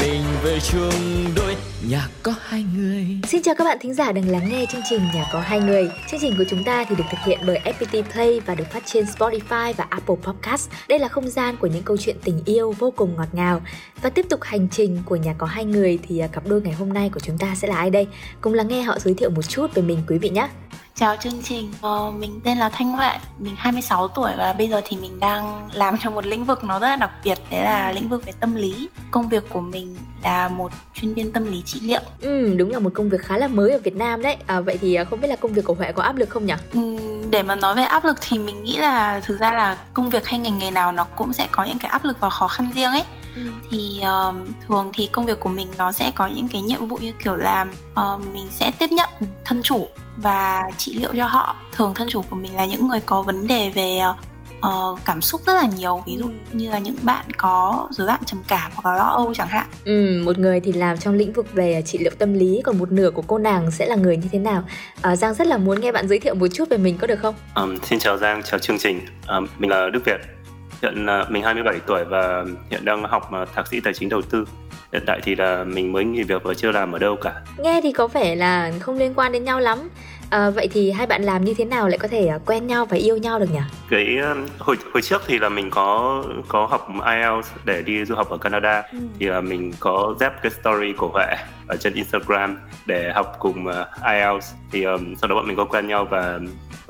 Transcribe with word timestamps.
mình 0.00 0.22
về 0.42 0.58
chung 0.60 1.24
đôi 1.36 1.56
nhà 1.88 2.08
có 2.22 2.34
hai 2.40 2.64
người. 2.76 3.06
Xin 3.28 3.42
chào 3.42 3.54
các 3.54 3.64
bạn 3.64 3.78
thính 3.80 3.94
giả 3.94 4.12
đang 4.12 4.28
lắng 4.28 4.48
nghe 4.50 4.66
chương 4.72 4.80
trình 4.90 5.00
Nhà 5.14 5.24
có 5.32 5.40
hai 5.40 5.60
người. 5.60 5.90
Chương 6.10 6.20
trình 6.20 6.34
của 6.38 6.44
chúng 6.50 6.64
ta 6.64 6.84
thì 6.88 6.96
được 6.96 7.04
thực 7.10 7.18
hiện 7.24 7.40
bởi 7.46 7.60
FPT 7.64 8.02
Play 8.02 8.40
và 8.40 8.54
được 8.54 8.64
phát 8.72 8.82
trên 8.86 9.04
Spotify 9.04 9.72
và 9.76 9.86
Apple 9.90 10.16
Podcast. 10.22 10.70
Đây 10.88 10.98
là 10.98 11.08
không 11.08 11.28
gian 11.28 11.56
của 11.56 11.66
những 11.66 11.82
câu 11.82 11.96
chuyện 11.96 12.16
tình 12.24 12.42
yêu 12.44 12.74
vô 12.78 12.90
cùng 12.90 13.16
ngọt 13.16 13.28
ngào. 13.32 13.60
Và 14.02 14.10
tiếp 14.10 14.26
tục 14.30 14.42
hành 14.42 14.68
trình 14.68 15.02
của 15.04 15.16
Nhà 15.16 15.34
có 15.38 15.46
hai 15.46 15.64
người 15.64 15.98
thì 16.08 16.18
à, 16.18 16.26
cặp 16.26 16.46
đôi 16.46 16.62
ngày 16.62 16.72
hôm 16.72 16.92
nay 16.92 17.10
của 17.14 17.20
chúng 17.20 17.38
ta 17.38 17.54
sẽ 17.54 17.68
là 17.68 17.76
ai 17.76 17.90
đây? 17.90 18.06
Cùng 18.40 18.54
lắng 18.54 18.68
nghe 18.68 18.82
họ 18.82 18.98
giới 18.98 19.14
thiệu 19.14 19.30
một 19.30 19.42
chút 19.42 19.74
về 19.74 19.82
mình 19.82 19.98
quý 20.08 20.18
vị 20.18 20.28
nhé. 20.28 20.48
Chào 21.00 21.16
chương 21.16 21.42
trình, 21.42 21.72
ờ, 21.80 22.10
mình 22.10 22.40
tên 22.44 22.58
là 22.58 22.68
Thanh 22.68 22.92
Huệ, 22.92 23.10
mình 23.38 23.54
26 23.56 24.08
tuổi 24.08 24.32
và 24.38 24.52
bây 24.52 24.68
giờ 24.68 24.80
thì 24.84 24.96
mình 24.96 25.20
đang 25.20 25.68
làm 25.72 25.96
trong 25.98 26.14
một 26.14 26.26
lĩnh 26.26 26.44
vực 26.44 26.64
nó 26.64 26.78
rất 26.78 26.88
là 26.88 26.96
đặc 26.96 27.10
biệt, 27.24 27.38
đấy 27.50 27.62
là 27.62 27.92
lĩnh 27.92 28.08
vực 28.08 28.26
về 28.26 28.32
tâm 28.40 28.54
lý. 28.54 28.88
Công 29.10 29.28
việc 29.28 29.44
của 29.48 29.60
mình 29.60 29.89
là 30.22 30.48
một 30.48 30.72
chuyên 30.94 31.14
viên 31.14 31.32
tâm 31.32 31.52
lý 31.52 31.62
trị 31.62 31.80
liệu. 31.82 32.00
Ừ, 32.20 32.54
đúng 32.54 32.70
là 32.70 32.78
một 32.78 32.90
công 32.94 33.08
việc 33.08 33.20
khá 33.20 33.38
là 33.38 33.48
mới 33.48 33.72
ở 33.72 33.78
Việt 33.84 33.96
Nam 33.96 34.22
đấy. 34.22 34.36
À, 34.46 34.60
vậy 34.60 34.78
thì 34.80 34.94
à, 34.94 35.04
không 35.04 35.20
biết 35.20 35.28
là 35.28 35.36
công 35.36 35.52
việc 35.52 35.64
của 35.64 35.74
Huệ 35.74 35.92
có 35.92 36.02
áp 36.02 36.16
lực 36.16 36.30
không 36.30 36.46
nhỉ? 36.46 36.54
Ừ, 36.72 36.98
để 37.30 37.42
mà 37.42 37.54
nói 37.54 37.74
về 37.74 37.82
áp 37.82 38.04
lực 38.04 38.16
thì 38.20 38.38
mình 38.38 38.64
nghĩ 38.64 38.76
là 38.76 39.20
thực 39.20 39.40
ra 39.40 39.52
là 39.52 39.78
công 39.94 40.10
việc 40.10 40.26
hay 40.26 40.38
ngành 40.38 40.58
nghề 40.58 40.70
nào 40.70 40.92
nó 40.92 41.04
cũng 41.04 41.32
sẽ 41.32 41.48
có 41.50 41.64
những 41.64 41.78
cái 41.78 41.90
áp 41.90 42.04
lực 42.04 42.20
và 42.20 42.30
khó 42.30 42.48
khăn 42.48 42.70
riêng 42.74 42.90
ấy. 42.90 43.04
Ừ. 43.36 43.42
thì 43.70 44.00
uh, 44.00 44.34
thường 44.68 44.90
thì 44.94 45.06
công 45.12 45.26
việc 45.26 45.40
của 45.40 45.48
mình 45.48 45.68
nó 45.78 45.92
sẽ 45.92 46.12
có 46.14 46.26
những 46.26 46.48
cái 46.48 46.62
nhiệm 46.62 46.86
vụ 46.86 46.96
như 46.96 47.12
kiểu 47.24 47.36
là 47.36 47.66
uh, 47.92 48.20
mình 48.34 48.48
sẽ 48.50 48.70
tiếp 48.78 48.92
nhận 48.92 49.08
thân 49.44 49.62
chủ 49.62 49.88
và 50.16 50.62
trị 50.78 50.94
liệu 50.94 51.10
cho 51.16 51.26
họ 51.26 51.56
thường 51.72 51.94
thân 51.94 52.08
chủ 52.10 52.22
của 52.30 52.36
mình 52.36 52.56
là 52.56 52.64
những 52.64 52.88
người 52.88 53.00
có 53.06 53.22
vấn 53.22 53.46
đề 53.46 53.70
về 53.70 54.00
uh, 54.66 54.98
cảm 55.04 55.20
xúc 55.20 55.40
rất 55.46 55.54
là 55.54 55.68
nhiều 55.76 56.02
ví 56.06 56.16
dụ 56.16 56.24
ừ. 56.24 56.30
như 56.52 56.70
là 56.70 56.78
những 56.78 56.96
bạn 57.02 57.24
có 57.36 57.88
rối 57.90 58.06
loạn 58.06 58.20
trầm 58.26 58.42
cảm 58.48 58.70
hoặc 58.74 58.90
là 58.90 58.98
lo 58.98 59.04
âu 59.04 59.34
chẳng 59.34 59.48
hạn. 59.48 59.66
Ừ, 59.84 60.22
một 60.24 60.38
người 60.38 60.60
thì 60.60 60.72
làm 60.72 60.98
trong 60.98 61.14
lĩnh 61.14 61.32
vực 61.32 61.52
về 61.52 61.82
trị 61.86 61.98
liệu 61.98 62.12
tâm 62.18 62.34
lý 62.34 62.60
còn 62.64 62.78
một 62.78 62.92
nửa 62.92 63.10
của 63.10 63.22
cô 63.22 63.38
nàng 63.38 63.70
sẽ 63.70 63.86
là 63.86 63.96
người 63.96 64.16
như 64.16 64.28
thế 64.32 64.38
nào? 64.38 64.64
Uh, 65.12 65.18
giang 65.18 65.34
rất 65.34 65.46
là 65.46 65.58
muốn 65.58 65.80
nghe 65.80 65.92
bạn 65.92 66.08
giới 66.08 66.18
thiệu 66.18 66.34
một 66.34 66.48
chút 66.48 66.68
về 66.68 66.76
mình 66.76 66.98
có 66.98 67.06
được 67.06 67.18
không? 67.18 67.34
Um, 67.54 67.78
xin 67.82 67.98
chào 67.98 68.16
giang 68.16 68.42
chào 68.42 68.58
chương 68.58 68.78
trình. 68.78 69.00
Um, 69.28 69.46
mình 69.58 69.70
là 69.70 69.88
đức 69.92 70.04
việt. 70.04 70.20
Hiện 70.82 71.06
uh, 71.22 71.30
mình 71.30 71.42
27 71.42 71.80
tuổi 71.86 72.04
và 72.04 72.44
hiện 72.70 72.84
đang 72.84 73.04
học 73.04 73.30
thạc 73.54 73.66
sĩ 73.66 73.80
tài 73.80 73.94
chính 73.94 74.08
đầu 74.08 74.22
tư. 74.22 74.44
Hiện 74.92 75.02
tại 75.06 75.20
thì 75.22 75.34
là 75.34 75.64
mình 75.64 75.92
mới 75.92 76.04
nghỉ 76.04 76.22
việc 76.22 76.42
và 76.44 76.54
chưa 76.54 76.72
làm 76.72 76.92
ở 76.92 76.98
đâu 76.98 77.16
cả. 77.16 77.32
Nghe 77.58 77.80
thì 77.82 77.92
có 77.92 78.08
vẻ 78.08 78.34
là 78.34 78.72
không 78.80 78.98
liên 78.98 79.14
quan 79.16 79.32
đến 79.32 79.44
nhau 79.44 79.60
lắm 79.60 79.78
à, 80.30 80.50
vậy 80.50 80.68
thì 80.72 80.90
hai 80.90 81.06
bạn 81.06 81.22
làm 81.22 81.44
như 81.44 81.54
thế 81.54 81.64
nào 81.64 81.88
lại 81.88 81.98
có 81.98 82.08
thể 82.08 82.30
quen 82.46 82.66
nhau 82.66 82.86
và 82.86 82.96
yêu 82.96 83.16
nhau 83.16 83.38
được 83.38 83.52
nhỉ? 83.52 83.60
Cái 83.90 84.16
hồi 84.58 84.76
hồi 84.92 85.02
trước 85.02 85.22
thì 85.26 85.38
là 85.38 85.48
mình 85.48 85.70
có 85.70 86.24
có 86.48 86.66
học 86.66 86.88
IELTS 87.06 87.50
để 87.64 87.82
đi 87.82 88.04
du 88.04 88.14
học 88.14 88.30
ở 88.30 88.36
Canada. 88.36 88.82
Ừ. 88.92 88.98
thì 89.18 89.26
là 89.26 89.40
mình 89.40 89.72
có 89.80 90.14
dép 90.20 90.32
cái 90.42 90.52
story 90.60 90.92
của 90.92 91.08
Huệ 91.08 91.26
ở 91.66 91.76
trên 91.76 91.94
Instagram 91.94 92.58
để 92.86 93.12
học 93.14 93.36
cùng 93.38 93.66
IELTS. 94.04 94.52
Thì 94.72 94.82
um, 94.84 95.14
sau 95.14 95.28
đó 95.28 95.34
bọn 95.34 95.46
mình 95.46 95.56
có 95.56 95.64
quen 95.64 95.88
nhau 95.88 96.06
và 96.10 96.38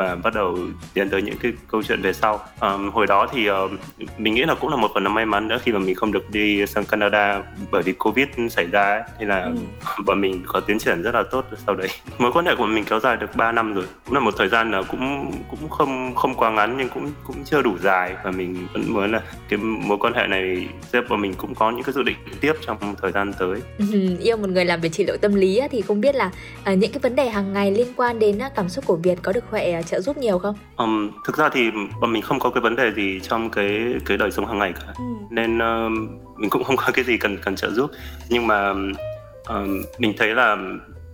và 0.00 0.14
bắt 0.14 0.34
đầu 0.34 0.58
tiến 0.94 1.10
tới 1.10 1.22
những 1.22 1.36
cái 1.42 1.52
câu 1.68 1.82
chuyện 1.82 2.02
về 2.02 2.12
sau. 2.12 2.40
Um, 2.60 2.90
hồi 2.90 3.06
đó 3.06 3.26
thì 3.32 3.50
uh, 3.50 3.70
mình 4.18 4.34
nghĩ 4.34 4.44
là 4.44 4.54
cũng 4.54 4.70
là 4.70 4.76
một 4.76 4.90
phần 4.94 5.04
là 5.04 5.10
may 5.10 5.26
mắn 5.26 5.48
nữa 5.48 5.58
khi 5.62 5.72
mà 5.72 5.78
mình 5.78 5.94
không 5.94 6.12
được 6.12 6.30
đi 6.30 6.66
sang 6.66 6.84
Canada 6.84 7.42
bởi 7.70 7.82
vì 7.82 7.92
Covid 7.92 8.26
xảy 8.50 8.66
ra 8.66 8.82
ấy, 8.82 9.02
thì 9.18 9.26
là 9.26 9.42
ừ. 9.42 9.54
bọn 10.06 10.20
mình 10.20 10.42
có 10.46 10.60
tiến 10.60 10.78
triển 10.78 11.02
rất 11.02 11.14
là 11.14 11.22
tốt 11.30 11.44
sau 11.66 11.74
đấy. 11.74 11.88
Mối 12.18 12.32
quan 12.32 12.46
hệ 12.46 12.54
của 12.56 12.66
mình 12.66 12.84
kéo 12.84 13.00
dài 13.00 13.16
được 13.16 13.36
3 13.36 13.52
năm 13.52 13.74
rồi. 13.74 13.84
Cũng 14.04 14.14
là 14.14 14.20
một 14.20 14.34
thời 14.38 14.48
gian 14.48 14.70
là 14.70 14.82
cũng 14.82 15.32
cũng 15.50 15.68
không 15.68 16.14
không 16.14 16.34
quá 16.34 16.50
ngắn 16.50 16.76
nhưng 16.78 16.88
cũng 16.88 17.12
cũng 17.24 17.36
chưa 17.44 17.62
đủ 17.62 17.78
dài 17.78 18.14
và 18.24 18.30
mình 18.30 18.66
vẫn 18.72 18.84
muốn 18.88 19.12
là 19.12 19.22
cái 19.48 19.58
mối 19.58 19.98
quan 20.00 20.14
hệ 20.14 20.26
này 20.26 20.68
giúp 20.92 21.04
bọn 21.08 21.20
mình 21.20 21.34
cũng 21.34 21.54
có 21.54 21.70
những 21.70 21.82
cái 21.82 21.92
dự 21.92 22.02
định 22.02 22.16
tiếp 22.40 22.52
trong 22.66 22.94
thời 23.02 23.12
gian 23.12 23.32
tới. 23.38 23.60
Ừ, 23.78 24.16
yêu 24.20 24.36
một 24.36 24.48
người 24.48 24.64
làm 24.64 24.80
về 24.80 24.88
trị 24.88 25.04
liệu 25.04 25.16
tâm 25.16 25.34
lý 25.34 25.60
thì 25.70 25.80
không 25.80 26.00
biết 26.00 26.14
là 26.14 26.30
uh, 26.72 26.78
những 26.78 26.92
cái 26.92 27.00
vấn 27.02 27.16
đề 27.16 27.28
hàng 27.28 27.52
ngày 27.52 27.70
liên 27.70 27.88
quan 27.96 28.18
đến 28.18 28.38
uh, 28.46 28.52
cảm 28.56 28.68
xúc 28.68 28.86
của 28.86 28.96
Việt 28.96 29.18
có 29.22 29.32
được 29.32 29.44
Huệ 29.50 29.82
trợ 29.90 30.00
giúp 30.00 30.16
nhiều 30.16 30.38
không? 30.38 30.54
Um, 30.76 31.10
thực 31.26 31.36
ra 31.36 31.48
thì 31.48 31.70
bọn 32.00 32.12
mình 32.12 32.22
không 32.22 32.38
có 32.38 32.50
cái 32.50 32.60
vấn 32.60 32.76
đề 32.76 32.92
gì 32.92 33.20
trong 33.20 33.50
cái 33.50 33.94
cái 34.06 34.16
đời 34.16 34.30
sống 34.30 34.46
hàng 34.46 34.58
ngày 34.58 34.72
cả 34.72 34.94
ừ. 34.98 35.04
nên 35.30 35.58
uh, 35.58 35.92
mình 36.36 36.50
cũng 36.50 36.64
không 36.64 36.76
có 36.76 36.90
cái 36.94 37.04
gì 37.04 37.16
cần 37.16 37.38
cần 37.38 37.56
trợ 37.56 37.70
giúp 37.70 37.90
nhưng 38.28 38.46
mà 38.46 38.70
uh, 38.70 39.68
mình 39.98 40.14
thấy 40.18 40.34
là 40.34 40.56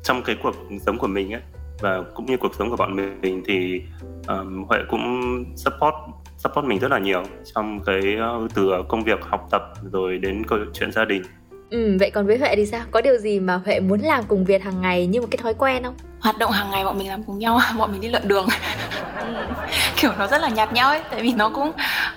trong 0.02 0.22
cái 0.22 0.36
cuộc 0.42 0.54
sống 0.86 0.98
của 0.98 1.06
mình 1.06 1.32
ấy 1.32 1.42
và 1.80 2.02
cũng 2.14 2.26
như 2.26 2.36
cuộc 2.36 2.54
sống 2.58 2.70
của 2.70 2.76
bọn 2.76 2.96
mình 3.22 3.42
thì 3.46 3.82
um, 4.28 4.64
Huệ 4.64 4.78
cũng 4.88 5.44
support 5.56 5.94
support 6.36 6.66
mình 6.66 6.78
rất 6.78 6.90
là 6.90 6.98
nhiều 6.98 7.22
trong 7.54 7.80
cái 7.84 8.16
uh, 8.44 8.54
từ 8.54 8.70
công 8.88 9.04
việc 9.04 9.18
học 9.22 9.48
tập 9.50 9.62
rồi 9.92 10.18
đến 10.18 10.44
câu 10.46 10.58
chuyện 10.72 10.92
gia 10.92 11.04
đình 11.04 11.22
Ừ, 11.70 11.96
vậy 12.00 12.10
còn 12.10 12.26
với 12.26 12.38
Huệ 12.38 12.56
thì 12.56 12.66
sao? 12.66 12.80
Có 12.90 13.00
điều 13.00 13.18
gì 13.18 13.40
mà 13.40 13.60
Huệ 13.64 13.80
muốn 13.80 14.00
làm 14.00 14.24
cùng 14.24 14.44
Việt 14.44 14.62
hàng 14.62 14.80
ngày 14.80 15.06
như 15.06 15.20
một 15.20 15.26
cái 15.30 15.38
thói 15.42 15.54
quen 15.54 15.82
không? 15.84 15.94
Hoạt 16.20 16.38
động 16.38 16.50
hàng 16.50 16.70
ngày 16.70 16.84
bọn 16.84 16.98
mình 16.98 17.08
làm 17.08 17.22
cùng 17.22 17.38
nhau, 17.38 17.60
bọn 17.78 17.92
mình 17.92 18.00
đi 18.00 18.08
lượn 18.08 18.28
đường 18.28 18.48
Kiểu 19.96 20.12
nó 20.18 20.26
rất 20.26 20.42
là 20.42 20.48
nhạt 20.48 20.72
nhau 20.72 20.88
ấy 20.88 21.00
Tại 21.10 21.22
vì 21.22 21.32
nó 21.32 21.48
cũng 21.48 21.68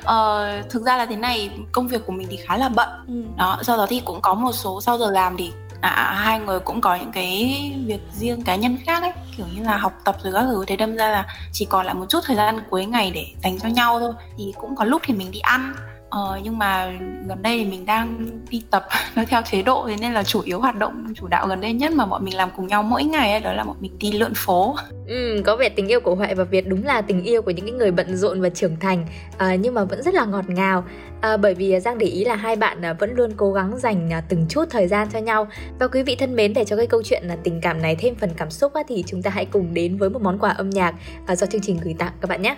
uh, 0.02 0.70
Thực 0.70 0.84
ra 0.86 0.98
là 0.98 1.06
thế 1.06 1.16
này, 1.16 1.50
công 1.72 1.88
việc 1.88 2.06
của 2.06 2.14
mình 2.14 2.28
thì 2.32 2.38
khá 2.38 2.58
là 2.58 2.70
bận 2.70 2.90
ừ. 3.08 3.24
Đó, 3.38 3.60
sau 3.62 3.78
đó 3.78 3.86
thì 3.90 4.02
cũng 4.06 4.22
có 4.22 4.34
một 4.34 4.52
số 4.52 4.82
sau 4.82 4.98
giờ 4.98 5.12
làm 5.12 5.38
thì 5.38 5.52
à, 5.82 6.14
hai 6.18 6.40
người 6.40 6.60
cũng 6.60 6.82
có 6.82 6.96
những 6.96 7.12
cái 7.12 7.72
việc 7.86 8.00
riêng 8.12 8.42
cá 8.42 8.56
nhân 8.56 8.78
khác 8.86 9.02
ấy 9.02 9.12
kiểu 9.38 9.46
như 9.56 9.64
là 9.64 9.78
học 9.78 9.94
tập 10.06 10.16
rồi 10.24 10.34
các 10.34 10.46
thứ 10.48 10.64
thế 10.68 10.76
đâm 10.76 10.96
ra 10.96 11.10
là 11.10 11.26
chỉ 11.52 11.66
còn 11.66 11.86
lại 11.86 11.96
một 11.96 12.06
chút 12.10 12.20
thời 12.26 12.36
gian 12.36 12.60
cuối 12.70 12.86
ngày 12.86 13.12
để 13.16 13.26
dành 13.44 13.60
cho 13.60 13.70
nhau 13.70 14.00
thôi 14.00 14.14
thì 14.38 14.54
cũng 14.58 14.76
có 14.76 14.84
lúc 14.86 15.02
thì 15.06 15.14
mình 15.14 15.32
đi 15.32 15.40
ăn 15.40 15.74
Ờ, 16.10 16.40
nhưng 16.44 16.58
mà 16.58 16.92
gần 17.28 17.42
đây 17.42 17.58
thì 17.58 17.72
mình 17.72 17.86
đang 17.86 18.26
đi 18.50 18.64
tập 18.72 18.88
nó 19.16 19.24
theo 19.28 19.42
chế 19.52 19.62
độ 19.62 19.86
thế 19.88 19.96
nên 20.02 20.14
là 20.14 20.24
chủ 20.24 20.42
yếu 20.42 20.60
hoạt 20.60 20.76
động 20.76 21.14
chủ 21.16 21.28
đạo 21.28 21.48
gần 21.48 21.62
đây 21.62 21.74
nhất 21.74 21.92
mà 21.92 22.06
bọn 22.06 22.26
mình 22.26 22.36
làm 22.36 22.50
cùng 22.58 22.68
nhau 22.68 22.84
mỗi 22.84 23.04
ngày 23.04 23.32
ấy, 23.32 23.40
đó 23.40 23.54
là 23.54 23.64
bọn 23.64 23.76
mình 23.80 24.00
đi 24.00 24.12
lượn 24.12 24.34
phố. 24.36 24.76
Ừ, 25.10 25.42
có 25.46 25.56
vẻ 25.56 25.70
tình 25.70 25.88
yêu 25.88 26.00
của 26.00 26.16
Huệ 26.16 26.34
và 26.34 26.44
Việt 26.44 26.68
đúng 26.68 26.86
là 26.86 27.02
tình 27.02 27.24
yêu 27.24 27.42
của 27.42 27.52
những 27.52 27.66
cái 27.66 27.74
người 27.74 27.92
bận 27.92 28.18
rộn 28.18 28.42
và 28.42 28.50
trưởng 28.50 28.80
thành 28.80 29.06
à, 29.38 29.56
nhưng 29.56 29.74
mà 29.74 29.84
vẫn 29.84 30.04
rất 30.04 30.14
là 30.14 30.26
ngọt 30.26 30.50
ngào 30.50 30.84
à, 31.22 31.38
bởi 31.38 31.54
vì 31.54 31.72
ờ, 31.72 31.80
Giang 31.80 31.98
để 31.98 32.08
ý 32.08 32.26
là 32.26 32.36
hai 32.36 32.56
bạn 32.56 32.82
vẫn 33.00 33.14
luôn 33.16 33.32
cố 33.38 33.54
gắng 33.54 33.78
dành 33.78 34.10
từng 34.30 34.46
chút 34.50 34.66
thời 34.70 34.88
gian 34.88 35.08
cho 35.14 35.20
nhau 35.20 35.48
và 35.80 35.88
quý 35.88 36.04
vị 36.04 36.16
thân 36.16 36.36
mến 36.36 36.54
để 36.54 36.66
cho 36.66 36.76
cái 36.76 36.88
câu 36.88 37.04
chuyện 37.04 37.24
là 37.26 37.38
tình 37.44 37.62
cảm 37.62 37.82
này 37.82 37.96
thêm 37.96 38.16
phần 38.16 38.30
cảm 38.38 38.50
xúc 38.50 38.74
thì 38.88 39.04
chúng 39.08 39.22
ta 39.22 39.32
hãy 39.32 39.46
cùng 39.46 39.74
đến 39.74 39.98
với 39.98 40.10
một 40.10 40.22
món 40.22 40.40
quà 40.40 40.50
âm 40.50 40.70
nhạc 40.70 40.96
do 41.28 41.46
chương 41.46 41.62
trình 41.62 41.80
gửi 41.84 41.96
tặng 42.00 42.12
các 42.22 42.30
bạn 42.30 42.42
nhé. 42.42 42.58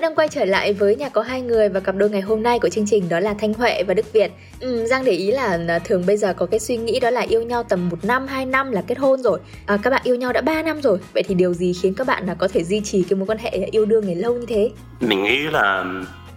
đang 0.00 0.14
quay 0.14 0.28
trở 0.28 0.44
lại 0.44 0.72
với 0.72 0.96
nhà 0.96 1.08
có 1.08 1.22
hai 1.22 1.42
người 1.42 1.68
và 1.68 1.80
cặp 1.80 1.96
đôi 1.96 2.10
ngày 2.10 2.20
hôm 2.20 2.42
nay 2.42 2.58
của 2.58 2.68
chương 2.68 2.86
trình 2.86 3.08
đó 3.08 3.20
là 3.20 3.34
Thanh 3.34 3.54
Huệ 3.54 3.82
và 3.82 3.94
Đức 3.94 4.12
Việt. 4.12 4.32
Ừ, 4.60 4.86
Giang 4.86 5.04
để 5.04 5.12
ý 5.12 5.30
là 5.30 5.58
à, 5.68 5.78
thường 5.78 6.04
bây 6.06 6.16
giờ 6.16 6.34
có 6.34 6.46
cái 6.46 6.60
suy 6.60 6.76
nghĩ 6.76 7.00
đó 7.00 7.10
là 7.10 7.20
yêu 7.20 7.42
nhau 7.42 7.62
tầm 7.62 7.88
một 7.88 8.04
năm, 8.04 8.26
hai 8.26 8.46
năm 8.46 8.72
là 8.72 8.82
kết 8.86 8.98
hôn 8.98 9.22
rồi. 9.22 9.40
À, 9.66 9.78
các 9.82 9.90
bạn 9.90 10.02
yêu 10.04 10.16
nhau 10.16 10.32
đã 10.32 10.40
3 10.40 10.62
năm 10.62 10.82
rồi. 10.82 10.98
Vậy 11.14 11.22
thì 11.22 11.34
điều 11.34 11.54
gì 11.54 11.72
khiến 11.82 11.94
các 11.94 12.06
bạn 12.06 12.26
là 12.26 12.34
có 12.34 12.48
thể 12.48 12.64
duy 12.64 12.80
trì 12.80 13.02
cái 13.02 13.16
mối 13.16 13.26
quan 13.26 13.38
hệ 13.38 13.50
yêu 13.50 13.84
đương 13.86 14.06
này 14.06 14.14
lâu 14.14 14.34
như 14.34 14.46
thế? 14.46 14.70
Mình 15.00 15.22
nghĩ 15.22 15.38
là 15.38 15.84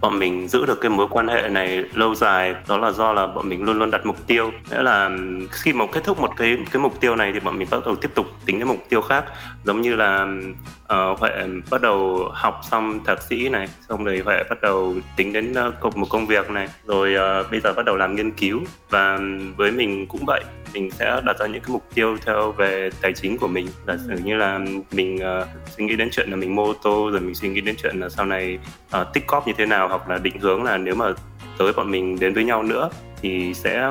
bọn 0.04 0.18
mình 0.18 0.48
giữ 0.48 0.66
được 0.66 0.80
cái 0.80 0.90
mối 0.90 1.06
quan 1.10 1.28
hệ 1.28 1.48
này 1.48 1.84
lâu 1.94 2.14
dài 2.14 2.54
đó 2.68 2.78
là 2.78 2.90
do 2.90 3.12
là 3.12 3.26
bọn 3.26 3.48
mình 3.48 3.64
luôn 3.64 3.78
luôn 3.78 3.90
đặt 3.90 4.06
mục 4.06 4.26
tiêu 4.26 4.50
nghĩa 4.70 4.82
là 4.82 5.06
ừ, 5.06 5.46
khi 5.50 5.72
mà 5.72 5.84
kết 5.92 6.04
thúc 6.04 6.20
một 6.20 6.30
cái 6.36 6.56
cái 6.70 6.82
mục 6.82 7.00
tiêu 7.00 7.16
này 7.16 7.30
thì 7.32 7.40
bọn 7.40 7.58
mình 7.58 7.68
bắt 7.70 7.78
đầu 7.86 7.96
tiếp 7.96 8.08
tục 8.14 8.26
tính 8.46 8.58
cái 8.58 8.66
mục 8.66 8.78
tiêu 8.88 9.00
khác 9.02 9.24
giống 9.64 9.80
như 9.80 9.96
là 9.96 10.18
ừ, 10.22 10.52
uh, 10.84 11.18
huệ 11.18 11.30
bắt 11.70 11.80
đầu 11.80 12.28
học 12.32 12.60
xong 12.70 13.04
thạc 13.04 13.22
sĩ 13.22 13.48
này 13.48 13.68
xong 13.88 14.04
rồi 14.04 14.22
huệ 14.24 14.42
bắt 14.50 14.60
đầu 14.62 14.94
tính 15.16 15.32
đến 15.32 15.54
uh, 15.86 15.96
một 15.96 16.06
công 16.10 16.26
việc 16.26 16.50
này. 16.50 16.68
Rồi 16.84 17.14
uh, 17.14 17.50
bây 17.50 17.60
giờ 17.60 17.72
bắt 17.72 17.84
đầu 17.84 17.96
làm 17.96 18.16
nghiên 18.16 18.30
cứu 18.30 18.60
và 18.90 19.18
với 19.56 19.70
mình 19.70 20.06
cũng 20.06 20.24
vậy. 20.26 20.44
Mình 20.74 20.90
sẽ 20.90 21.20
đặt 21.24 21.38
ra 21.38 21.46
những 21.46 21.62
cái 21.62 21.72
mục 21.72 21.84
tiêu 21.94 22.16
theo 22.26 22.52
về 22.52 22.90
tài 23.00 23.12
chính 23.12 23.38
của 23.38 23.48
mình. 23.48 23.68
Giả 23.86 23.96
sử 24.08 24.14
như 24.24 24.36
là 24.36 24.60
mình 24.92 25.16
uh, 25.16 25.48
suy 25.76 25.84
nghĩ 25.84 25.96
đến 25.96 26.08
chuyện 26.12 26.30
là 26.30 26.36
mình 26.36 26.54
mua 26.54 26.64
ô 26.64 26.74
tô 26.82 27.10
rồi 27.10 27.20
mình 27.20 27.34
suy 27.34 27.48
nghĩ 27.48 27.60
đến 27.60 27.74
chuyện 27.82 28.00
là 28.00 28.08
sau 28.08 28.26
này 28.26 28.58
uh, 29.00 29.06
tích 29.12 29.26
cóp 29.26 29.46
như 29.46 29.52
thế 29.56 29.66
nào 29.66 29.88
hoặc 29.88 30.08
là 30.08 30.18
định 30.18 30.40
hướng 30.40 30.62
là 30.62 30.76
nếu 30.76 30.94
mà 30.94 31.06
tới 31.58 31.72
bọn 31.72 31.90
mình 31.90 32.18
đến 32.20 32.34
với 32.34 32.44
nhau 32.44 32.62
nữa 32.62 32.90
thì 33.22 33.54
sẽ 33.54 33.90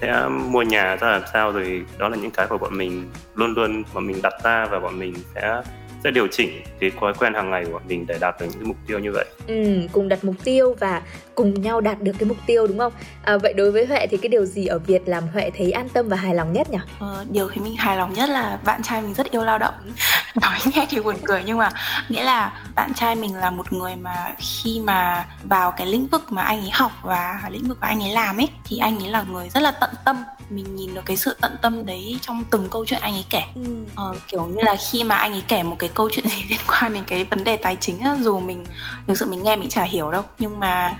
sẽ 0.00 0.28
mua 0.28 0.62
nhà 0.62 0.96
ra 0.96 1.10
làm 1.10 1.22
sao. 1.32 1.52
Rồi 1.52 1.84
đó 1.98 2.08
là 2.08 2.16
những 2.16 2.30
cái 2.30 2.46
mà 2.50 2.56
bọn 2.56 2.78
mình 2.78 3.10
luôn 3.34 3.54
luôn 3.54 3.82
bọn 3.94 4.06
mình 4.06 4.22
đặt 4.22 4.32
ra 4.44 4.66
và 4.70 4.78
bọn 4.78 4.98
mình 4.98 5.14
sẽ 5.34 5.62
sẽ 6.04 6.10
điều 6.10 6.26
chỉnh 6.26 6.50
cái 6.80 6.90
thói 7.00 7.14
quen 7.18 7.34
hàng 7.34 7.50
ngày 7.50 7.64
của 7.72 7.80
mình 7.88 8.06
để 8.06 8.18
đạt 8.20 8.40
được 8.40 8.46
những 8.52 8.68
mục 8.68 8.76
tiêu 8.86 8.98
như 8.98 9.12
vậy. 9.12 9.26
Ừ, 9.46 9.64
cùng 9.92 10.08
đặt 10.08 10.24
mục 10.24 10.36
tiêu 10.44 10.74
và 10.80 11.02
cùng 11.34 11.62
nhau 11.62 11.80
đạt 11.80 12.02
được 12.02 12.12
cái 12.18 12.28
mục 12.28 12.38
tiêu 12.46 12.66
đúng 12.66 12.78
không? 12.78 12.92
À, 13.22 13.36
vậy 13.36 13.52
đối 13.52 13.72
với 13.72 13.86
Huệ 13.86 14.06
thì 14.06 14.16
cái 14.16 14.28
điều 14.28 14.44
gì 14.44 14.66
ở 14.66 14.78
Việt 14.78 15.02
làm 15.06 15.28
Huệ 15.28 15.50
thấy 15.56 15.72
an 15.72 15.88
tâm 15.88 16.08
và 16.08 16.16
hài 16.16 16.34
lòng 16.34 16.52
nhất 16.52 16.70
nhỉ? 16.70 16.78
Ờ, 16.98 17.24
điều 17.30 17.48
khiến 17.48 17.64
mình 17.64 17.76
hài 17.76 17.96
lòng 17.96 18.12
nhất 18.12 18.28
là 18.28 18.58
bạn 18.64 18.82
trai 18.82 19.02
mình 19.02 19.14
rất 19.14 19.30
yêu 19.30 19.44
lao 19.44 19.58
động. 19.58 19.74
Nói 20.40 20.58
nghe 20.74 20.86
thì 20.90 21.00
buồn 21.00 21.16
cười 21.24 21.42
nhưng 21.46 21.58
mà 21.58 21.70
nghĩa 22.08 22.24
là 22.24 22.52
bạn 22.74 22.94
trai 22.94 23.14
mình 23.14 23.34
là 23.34 23.50
một 23.50 23.72
người 23.72 23.96
mà 23.96 24.34
khi 24.38 24.80
mà 24.84 25.26
vào 25.42 25.70
cái 25.70 25.86
lĩnh 25.86 26.06
vực 26.06 26.32
mà 26.32 26.42
anh 26.42 26.60
ấy 26.60 26.70
học 26.70 26.92
và 27.02 27.40
lĩnh 27.50 27.68
vực 27.68 27.78
mà 27.80 27.86
anh 27.86 28.02
ấy 28.02 28.12
làm 28.12 28.40
ấy 28.40 28.48
thì 28.64 28.78
anh 28.78 28.98
ấy 28.98 29.10
là 29.10 29.22
người 29.22 29.48
rất 29.48 29.62
là 29.62 29.70
tận 29.70 29.90
tâm 30.04 30.24
mình 30.50 30.76
nhìn 30.76 30.94
được 30.94 31.02
cái 31.06 31.16
sự 31.16 31.36
tận 31.40 31.56
tâm 31.62 31.86
đấy 31.86 32.18
trong 32.20 32.44
từng 32.50 32.68
câu 32.70 32.86
chuyện 32.86 33.00
anh 33.00 33.14
ấy 33.14 33.24
kể 33.30 33.42
ừ. 33.54 33.62
ờ, 33.94 34.14
kiểu 34.28 34.46
như 34.46 34.62
là 34.62 34.76
khi 34.90 35.04
mà 35.04 35.16
anh 35.16 35.32
ấy 35.32 35.42
kể 35.48 35.62
một 35.62 35.76
cái 35.78 35.90
câu 35.94 36.10
chuyện 36.12 36.28
gì 36.28 36.44
liên 36.48 36.60
quan 36.66 36.94
đến 36.94 37.04
cái 37.06 37.24
vấn 37.24 37.44
đề 37.44 37.56
tài 37.56 37.76
chính 37.80 38.00
á, 38.00 38.16
dù 38.20 38.40
mình 38.40 38.64
thực 39.06 39.18
sự 39.18 39.26
mình 39.26 39.42
nghe 39.42 39.56
mình 39.56 39.68
chả 39.68 39.82
hiểu 39.82 40.10
đâu 40.10 40.22
nhưng 40.38 40.60
mà 40.60 40.96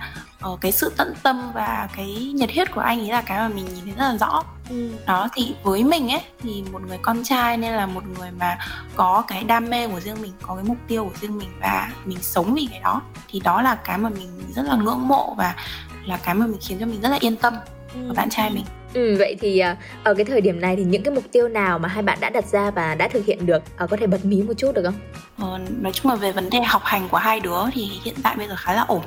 uh, 0.51 0.61
cái 0.61 0.71
sự 0.71 0.91
tận 0.97 1.13
tâm 1.23 1.51
và 1.53 1.89
cái 1.95 2.31
nhiệt 2.35 2.51
huyết 2.53 2.71
của 2.71 2.81
anh 2.81 2.99
ấy 2.99 3.09
là 3.09 3.21
cái 3.21 3.37
mà 3.37 3.47
mình 3.47 3.65
nhìn 3.65 3.85
thấy 3.85 3.93
rất 3.97 4.11
là 4.11 4.17
rõ 4.17 4.43
ừ. 4.69 4.91
đó 5.05 5.29
thì 5.33 5.55
với 5.63 5.83
mình 5.83 6.11
ấy 6.11 6.21
thì 6.43 6.63
một 6.71 6.81
người 6.87 6.97
con 7.01 7.23
trai 7.23 7.57
nên 7.57 7.73
là 7.73 7.85
một 7.85 8.03
người 8.19 8.31
mà 8.39 8.57
có 8.95 9.23
cái 9.27 9.43
đam 9.43 9.69
mê 9.69 9.87
của 9.87 9.99
riêng 9.99 10.21
mình 10.21 10.31
có 10.41 10.55
cái 10.55 10.63
mục 10.63 10.77
tiêu 10.87 11.03
của 11.05 11.17
riêng 11.21 11.37
mình 11.37 11.49
và 11.61 11.91
mình 12.05 12.17
sống 12.21 12.53
vì 12.53 12.67
cái 12.71 12.79
đó 12.79 13.01
thì 13.27 13.39
đó 13.39 13.61
là 13.61 13.75
cái 13.75 13.97
mà 13.97 14.09
mình 14.09 14.29
rất 14.55 14.63
là 14.65 14.75
ngưỡng 14.75 15.07
mộ 15.07 15.33
và 15.37 15.55
là 16.05 16.17
cái 16.17 16.35
mà 16.35 16.47
mình 16.47 16.59
khiến 16.61 16.77
cho 16.79 16.85
mình 16.85 17.01
rất 17.01 17.09
là 17.09 17.17
yên 17.19 17.35
tâm 17.35 17.53
ừ. 17.93 18.07
ở 18.09 18.13
bạn 18.13 18.29
trai 18.29 18.49
mình 18.49 18.65
Ừ, 18.93 19.15
vậy 19.19 19.37
thì 19.39 19.59
à, 19.59 19.77
ở 20.03 20.13
cái 20.13 20.25
thời 20.25 20.41
điểm 20.41 20.61
này 20.61 20.75
thì 20.75 20.83
những 20.83 21.03
cái 21.03 21.13
mục 21.13 21.23
tiêu 21.31 21.47
nào 21.47 21.79
mà 21.79 21.89
hai 21.89 22.03
bạn 22.03 22.17
đã 22.21 22.29
đặt 22.29 22.45
ra 22.45 22.71
và 22.71 22.95
đã 22.95 23.07
thực 23.07 23.25
hiện 23.25 23.45
được 23.45 23.63
à, 23.77 23.85
có 23.85 23.97
thể 23.97 24.07
bật 24.07 24.25
mí 24.25 24.41
một 24.41 24.53
chút 24.57 24.71
được 24.75 24.83
không? 24.83 24.93
Ờ, 25.37 25.59
nói 25.81 25.91
chung 25.91 26.11
là 26.11 26.15
về 26.15 26.31
vấn 26.31 26.49
đề 26.49 26.61
học 26.61 26.81
hành 26.85 27.09
của 27.09 27.17
hai 27.17 27.39
đứa 27.39 27.59
thì 27.73 27.89
hiện 28.03 28.15
tại 28.23 28.35
bây 28.35 28.47
giờ 28.47 28.55
khá 28.57 28.73
là 28.73 28.81
ổn 28.81 29.01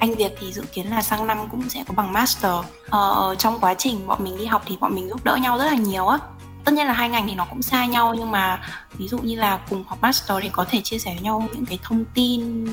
anh 0.00 0.14
Việt 0.14 0.32
thì 0.40 0.52
dự 0.52 0.62
kiến 0.72 0.86
là 0.86 1.02
sang 1.02 1.26
năm 1.26 1.38
cũng 1.50 1.68
sẽ 1.68 1.84
có 1.88 1.94
bằng 1.96 2.12
master. 2.12 2.52
Ờ, 2.90 3.34
trong 3.38 3.60
quá 3.60 3.74
trình 3.74 4.06
bọn 4.06 4.24
mình 4.24 4.38
đi 4.38 4.46
học 4.46 4.62
thì 4.66 4.76
bọn 4.80 4.94
mình 4.94 5.08
giúp 5.08 5.24
đỡ 5.24 5.36
nhau 5.36 5.58
rất 5.58 5.64
là 5.64 5.74
nhiều 5.74 6.06
á. 6.06 6.18
Tất 6.64 6.72
nhiên 6.74 6.86
là 6.86 6.92
hai 6.92 7.08
ngành 7.08 7.28
thì 7.28 7.34
nó 7.34 7.44
cũng 7.50 7.62
xa 7.62 7.86
nhau 7.86 8.14
nhưng 8.18 8.30
mà 8.30 8.60
ví 8.94 9.08
dụ 9.08 9.18
như 9.18 9.36
là 9.36 9.58
cùng 9.70 9.84
học 9.88 9.98
master 10.02 10.38
thì 10.42 10.48
có 10.48 10.64
thể 10.64 10.80
chia 10.80 10.98
sẻ 10.98 11.12
với 11.14 11.22
nhau 11.22 11.48
những 11.54 11.66
cái 11.66 11.78
thông 11.82 12.04
tin 12.14 12.66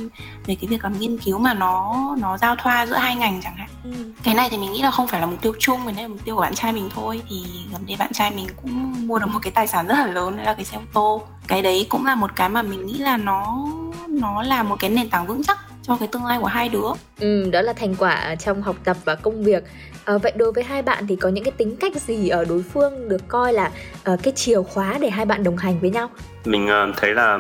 về 0.46 0.56
cái 0.56 0.68
việc 0.68 0.84
làm 0.84 1.00
nghiên 1.00 1.18
cứu 1.18 1.40
mà 1.40 1.54
nó 1.54 1.96
nó 2.20 2.38
giao 2.38 2.56
thoa 2.56 2.86
giữa 2.86 2.96
hai 2.96 3.16
ngành 3.16 3.42
chẳng 3.44 3.56
hạn. 3.56 3.70
Ừ. 3.84 3.92
cái 4.24 4.34
này 4.36 4.50
thì 4.50 4.58
mình 4.58 4.72
nghĩ 4.72 4.82
là 4.82 4.92
không 4.92 5.08
phải 5.08 5.20
là 5.20 5.26
mục 5.26 5.42
tiêu 5.42 5.54
chung 5.60 5.86
mà 5.86 5.92
là 5.98 6.08
mục 6.08 6.20
tiêu 6.26 6.36
của 6.36 6.42
bạn 6.42 6.56
trai 6.56 6.74
mình 6.74 6.90
thôi. 6.96 7.22
Thì 7.30 7.46
gần 7.72 7.86
đây 7.88 7.98
bạn 7.98 8.14
trai 8.14 8.32
mình 8.32 8.48
cũng 8.62 9.08
mua 9.08 9.20
được 9.20 9.30
một 9.30 9.40
cái 9.42 9.52
tài 9.52 9.68
sản 9.68 9.88
rất 9.88 9.96
là 9.98 10.08
lớn 10.08 10.38
đó 10.38 10.44
là 10.44 10.54
cái 10.54 10.66
xe 10.66 10.78
ô 10.78 10.82
tô. 10.94 11.22
Cái 11.48 11.62
đấy 11.62 11.86
cũng 11.90 12.06
là 12.06 12.16
một 12.16 12.36
cái 12.36 12.50
mà 12.50 12.62
mình 12.62 12.86
nghĩ 12.86 12.98
là 12.98 13.18
nó 13.18 13.68
nó 14.08 14.42
là 14.42 14.64
một 14.64 14.76
cái 14.80 14.90
nền 14.90 15.10
tảng 15.10 15.28
vững 15.28 15.44
chắc 15.44 15.67
cho 15.88 15.98
cái 16.00 16.08
tương 16.12 16.26
lai 16.26 16.38
của 16.42 16.46
hai 16.46 16.70
đứa. 16.70 16.88
Ừ 17.20 17.50
đó 17.52 17.62
là 17.62 17.74
thành 17.74 17.96
quả 17.96 18.36
trong 18.36 18.62
học 18.62 18.76
tập 18.84 18.98
và 19.06 19.16
công 19.16 19.44
việc. 19.44 19.64
À, 20.06 20.18
vậy 20.18 20.32
đối 20.36 20.52
với 20.52 20.64
hai 20.64 20.82
bạn 20.82 21.08
thì 21.08 21.16
có 21.16 21.30
những 21.30 21.44
cái 21.44 21.52
tính 21.58 21.76
cách 21.76 21.96
gì 21.96 22.30
ở 22.30 22.46
đối 22.46 22.64
phương 22.64 23.10
được 23.10 23.28
coi 23.28 23.54
là 23.54 23.72
uh, 24.14 24.20
cái 24.24 24.34
chìa 24.34 24.62
khóa 24.62 24.98
để 25.02 25.10
hai 25.10 25.26
bạn 25.26 25.44
đồng 25.44 25.58
hành 25.58 25.80
với 25.80 25.90
nhau? 25.90 26.10
Mình 26.46 26.66
uh, 26.66 26.98
thấy 26.98 27.14
là 27.14 27.40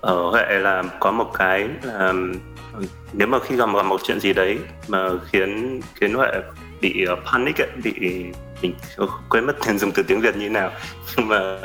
ở 0.00 0.30
huệ 0.30 0.58
là 0.58 0.82
có 1.00 1.10
một 1.10 1.30
cái 1.34 1.68
là 1.82 2.12
nếu 3.12 3.28
mà 3.28 3.38
khi 3.38 3.56
gặp 3.56 3.66
một, 3.66 3.82
một 3.82 4.00
chuyện 4.04 4.20
gì 4.20 4.32
đấy 4.32 4.58
mà 4.88 5.08
khiến 5.30 5.80
khiến 5.94 6.14
huệ 6.14 6.30
bị 6.80 7.06
uh, 7.12 7.18
panic 7.32 7.60
ấy, 7.60 7.68
bị 7.84 7.92
mình 8.62 8.74
quên 9.28 9.46
mất 9.46 9.56
dùng 9.78 9.90
từ 9.92 10.02
tiếng 10.02 10.20
việt 10.20 10.36
như 10.36 10.50
nào. 10.50 10.70
Nhưng 11.16 11.28
mà 11.28 11.58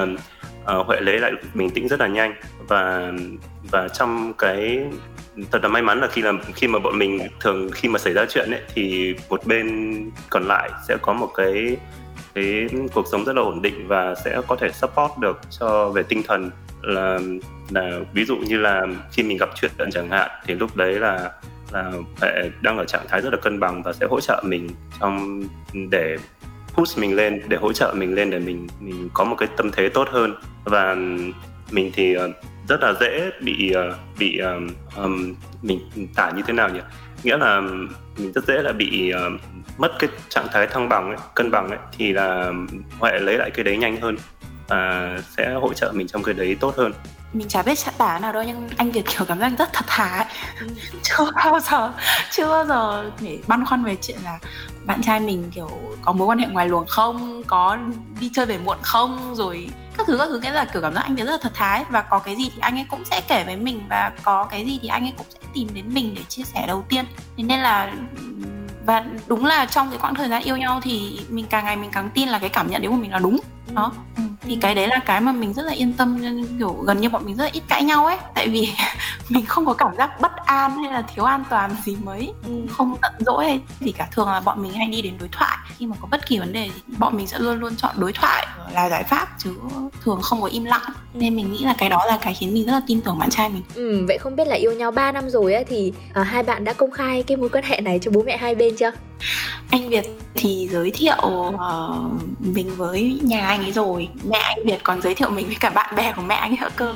uh, 0.80 0.88
huệ 0.88 1.00
lấy 1.02 1.20
lại 1.20 1.32
bình 1.54 1.70
tĩnh 1.70 1.88
rất 1.88 2.00
là 2.00 2.08
nhanh. 2.08 2.34
Và 2.68 3.12
và 3.72 3.88
trong 3.88 4.34
cái 4.38 4.80
thật 5.52 5.60
là 5.64 5.70
may 5.70 5.82
mắn 5.82 6.02
là 6.02 6.08
khi 6.08 6.22
là 6.22 6.34
khi 6.56 6.68
mà 6.68 6.80
bọn 6.80 7.00
mình 7.00 7.20
thường, 7.40 7.70
khi 7.74 7.90
mà 7.90 8.00
xảy 8.00 8.14
ra 8.14 8.26
chuyện 8.30 8.52
ấy, 8.52 8.62
thì 8.74 9.16
một 9.30 9.46
bên 9.46 9.96
còn 10.30 10.44
lại 10.44 10.70
sẽ 10.88 10.98
có 11.02 11.14
một 11.14 11.30
cái 11.36 11.78
cái 12.34 12.70
cuộc 12.94 13.06
sống 13.12 13.24
rất 13.26 13.36
là 13.36 13.42
ổn 13.42 13.62
định 13.62 13.88
và 13.88 14.16
sẽ 14.26 14.42
có 14.48 14.56
thể 14.56 14.72
support 14.72 15.12
được 15.20 15.40
cho 15.60 15.90
về 15.90 16.04
tinh 16.04 16.22
thần. 16.28 16.50
Là 16.82 17.20
là 17.70 18.00
ví 18.14 18.26
dụ 18.26 18.36
như 18.36 18.58
là 18.58 18.88
khi 19.12 19.24
mình 19.24 19.38
gặp 19.38 19.50
chuyện 19.56 19.72
chẳng 19.92 20.10
hạn, 20.10 20.32
thì 20.46 20.54
lúc 20.54 20.76
đấy 20.76 20.94
là 20.94 21.32
là 21.72 21.92
hệ 22.22 22.50
đang 22.62 22.78
ở 22.78 22.86
trạng 22.86 23.08
thái 23.08 23.22
rất 23.22 23.34
là 23.34 23.40
cân 23.40 23.60
bằng 23.60 23.84
và 23.84 23.94
sẽ 23.94 24.06
hỗ 24.10 24.20
trợ 24.20 24.44
mình 24.46 24.70
trong, 25.00 25.44
để 25.90 26.18
push 26.74 27.00
mình 27.00 27.16
lên, 27.16 27.42
để 27.48 27.58
hỗ 27.58 27.74
trợ 27.74 27.94
mình 27.98 28.16
lên 28.16 28.30
để 28.30 28.40
mình 28.40 28.68
mình 28.80 29.10
có 29.14 29.24
một 29.24 29.36
cái 29.36 29.50
tâm 29.58 29.72
thế 29.72 29.90
tốt 29.90 30.08
hơn. 30.12 30.36
Và 30.64 30.96
mình 31.72 31.92
thì 31.94 32.14
ờ, 32.14 32.30
rất 32.68 32.82
là 32.82 32.94
dễ 33.00 33.30
bị 33.42 33.72
ờ, 33.72 33.98
bị 34.20 34.38
um, 34.38 34.68
um, 34.96 35.36
mình 35.62 35.80
tả 36.16 36.32
như 36.36 36.42
thế 36.48 36.54
nào 36.54 36.70
nhỉ 36.70 36.80
nghĩa 37.24 37.38
là 37.38 37.62
mình 38.18 38.32
rất 38.36 38.44
dễ 38.48 38.62
là 38.62 38.72
bị 38.72 39.14
uh, 39.14 39.42
mất 39.78 39.92
cái 40.00 40.10
trạng 40.30 40.48
thái 40.52 40.68
thăng 40.68 40.90
bằng 40.90 41.08
ấy, 41.08 41.18
cân 41.36 41.52
bằng 41.52 41.70
ấy 41.70 41.80
thì 41.98 42.14
là 42.14 42.52
huệ 43.00 43.20
lấy 43.20 43.38
lại 43.38 43.52
cái 43.52 43.64
đấy 43.64 43.78
nhanh 43.78 44.02
hơn 44.02 44.18
và 44.68 45.10
sẽ 45.38 45.54
hỗ 45.54 45.74
trợ 45.74 45.92
mình 45.96 46.08
trong 46.08 46.24
cái 46.24 46.34
đấy 46.34 46.58
tốt 46.60 46.76
hơn 46.78 46.94
mình 47.34 47.48
chả 47.48 47.62
biết 47.64 47.80
tả 47.98 48.20
nào 48.20 48.34
đâu 48.34 48.44
nhưng 48.48 48.70
anh 48.78 48.92
Việt 48.92 49.06
kiểu 49.06 49.26
cảm 49.28 49.40
giác 49.40 49.52
rất 49.58 49.70
thật 49.74 49.86
thà 49.88 50.06
ấy. 50.06 50.26
Ừ. 50.60 50.68
chưa 51.04 51.32
bao 51.36 51.60
giờ 51.60 51.92
chưa 52.32 52.50
bao 52.50 52.66
giờ 52.66 53.12
để 53.22 53.40
băn 53.48 53.66
khoăn 53.66 53.84
về 53.84 53.98
chuyện 54.02 54.18
là 54.24 54.40
bạn 54.86 55.02
trai 55.02 55.20
mình 55.20 55.52
kiểu 55.56 55.70
có 56.02 56.14
mối 56.14 56.28
quan 56.28 56.38
hệ 56.38 56.48
ngoài 56.48 56.70
luồng 56.70 56.86
không 56.88 57.44
có 57.48 57.78
đi 58.20 58.32
chơi 58.34 58.46
về 58.46 58.58
muộn 58.58 58.78
không 58.82 59.36
rồi 59.36 59.70
các 60.02 60.08
thứ 60.08 60.18
các 60.18 60.28
thứ 60.30 60.40
nghĩa 60.40 60.52
là 60.52 60.66
kiểu 60.66 60.82
cảm 60.82 60.94
giác 60.94 61.02
anh 61.02 61.16
Việt 61.16 61.24
rất 61.24 61.32
là 61.32 61.38
thật 61.42 61.52
ấy. 61.60 61.84
và 61.90 62.02
có 62.02 62.20
cái 62.20 62.36
gì 62.36 62.50
thì 62.54 62.60
anh 62.60 62.78
ấy 62.78 62.86
cũng 62.90 63.06
sẽ 63.06 63.22
kể 63.28 63.44
với 63.44 63.56
mình 63.56 63.82
và 63.90 64.12
có 64.24 64.44
cái 64.44 64.66
gì 64.66 64.80
thì 64.82 64.88
anh 64.88 65.04
ấy 65.04 65.14
cũng 65.18 65.28
sẽ 65.30 65.40
tìm 65.54 65.68
đến 65.74 65.94
mình 65.94 66.16
để 66.16 66.22
chia 66.24 66.44
sẻ 66.44 66.66
đầu 66.68 66.86
tiên. 66.90 67.06
Thế 67.38 67.44
nên 67.44 67.60
là 67.60 67.94
và 68.86 69.06
đúng 69.28 69.46
là 69.46 69.66
trong 69.66 69.90
cái 69.90 70.00
quãng 70.00 70.16
thời 70.16 70.30
gian 70.30 70.44
yêu 70.44 70.58
nhau 70.58 70.80
thì 70.84 71.20
mình 71.30 71.46
càng 71.50 71.66
ngày 71.66 71.76
mình 71.76 71.90
càng 71.94 72.10
tin 72.14 72.30
là 72.30 72.40
cái 72.40 72.50
cảm 72.50 72.70
nhận 72.70 72.82
đấy 72.82 72.90
của 72.90 72.98
mình 72.98 73.12
là 73.12 73.20
đúng. 73.20 73.40
Đó. 73.74 73.92
Ừ. 74.18 74.24
thì 74.42 74.58
cái 74.62 74.76
đấy 74.76 74.88
là 74.88 75.00
cái 75.06 75.22
mà 75.22 75.32
mình 75.32 75.54
rất 75.54 75.66
là 75.66 75.72
yên 75.72 75.94
tâm 75.94 76.22
kiểu 76.60 76.74
gần 76.74 77.02
như 77.02 77.10
bọn 77.10 77.26
mình 77.26 77.36
rất 77.36 77.44
là 77.44 77.50
ít 77.54 77.64
cãi 77.68 77.84
nhau 77.84 78.06
ấy. 78.06 78.18
Tại 78.36 78.48
vì 78.48 78.74
mình 79.30 79.46
không 79.46 79.66
có 79.66 79.74
cảm 79.74 79.96
giác 79.98 80.22
bất 80.22 80.32
an 80.46 80.78
hay 80.78 80.92
là 80.92 81.02
thiếu 81.02 81.26
an 81.26 81.44
toàn 81.50 81.76
gì 81.86 81.98
mấy 82.04 82.34
ừ. 82.48 82.62
không 82.72 82.98
tận 83.02 83.14
dỗi 83.20 83.46
hay 83.46 83.62
gì 83.80 83.92
cả. 83.92 84.08
Thường 84.12 84.28
là 84.30 84.40
bọn 84.40 84.64
mình 84.64 84.74
hay 84.74 84.88
đi 84.88 85.02
đến 85.02 85.14
đối 85.20 85.30
thoại 85.32 85.58
khi 85.82 85.88
mà 85.88 85.96
có 86.02 86.08
bất 86.12 86.28
kỳ 86.28 86.40
vấn 86.40 86.54
đề 86.54 86.66
gì 86.66 86.82
bọn 86.98 87.18
mình 87.18 87.28
sẽ 87.28 87.40
luôn 87.40 87.60
luôn 87.60 87.76
chọn 87.76 87.96
đối 87.98 88.14
thoại 88.14 88.48
là 88.74 88.90
giải 88.90 89.04
pháp 89.04 89.28
chứ 89.38 89.56
thường 90.04 90.22
không 90.22 90.42
có 90.42 90.48
im 90.48 90.64
lặng. 90.64 90.82
Ừ. 90.86 90.94
nên 91.14 91.36
mình 91.36 91.54
nghĩ 91.54 91.64
là 91.64 91.76
cái 91.78 91.90
đó 91.90 92.06
là 92.06 92.18
cái 92.22 92.34
khiến 92.34 92.54
mình 92.54 92.66
rất 92.66 92.72
là 92.72 92.82
tin 92.88 93.02
tưởng 93.02 93.20
bạn 93.20 93.30
trai 93.30 93.50
mình. 93.50 93.64
Ừ, 93.76 94.06
vậy 94.08 94.18
không 94.18 94.36
biết 94.36 94.48
là 94.48 94.56
yêu 94.56 94.72
nhau 94.72 94.92
3 94.92 95.12
năm 95.12 95.30
rồi 95.30 95.54
ấy 95.54 95.64
thì 95.64 95.94
uh, 96.22 96.28
hai 96.28 96.44
bạn 96.44 96.64
đã 96.64 96.74
công 96.74 96.92
khai 96.92 97.24
cái 97.24 97.38
mối 97.38 97.50
quan 97.50 97.64
hệ 97.64 97.82
này 97.82 98.00
cho 98.02 98.12
bố 98.12 98.24
mẹ 98.24 98.38
hai 98.38 98.56
bên 98.56 98.76
chưa? 98.76 98.92
Anh 99.70 99.90
Việt 99.90 100.06
thì 100.36 100.70
giới 100.72 100.92
thiệu 100.92 101.22
uh, 101.48 101.56
mình 102.40 102.76
với 102.76 103.20
nhà 103.24 103.48
anh 103.48 103.64
ấy 103.64 103.72
rồi. 103.72 104.10
Mẹ 104.30 104.38
anh 104.38 104.66
Việt 104.66 104.80
còn 104.84 105.02
giới 105.02 105.16
thiệu 105.16 105.30
mình 105.30 105.48
với 105.48 105.58
cả 105.60 105.70
bạn 105.70 105.96
bè 105.96 106.14
của 106.16 106.22
mẹ 106.22 106.36
anh 106.36 106.52
ấy 106.52 106.58
nữa 106.62 106.70
cơ 106.76 106.94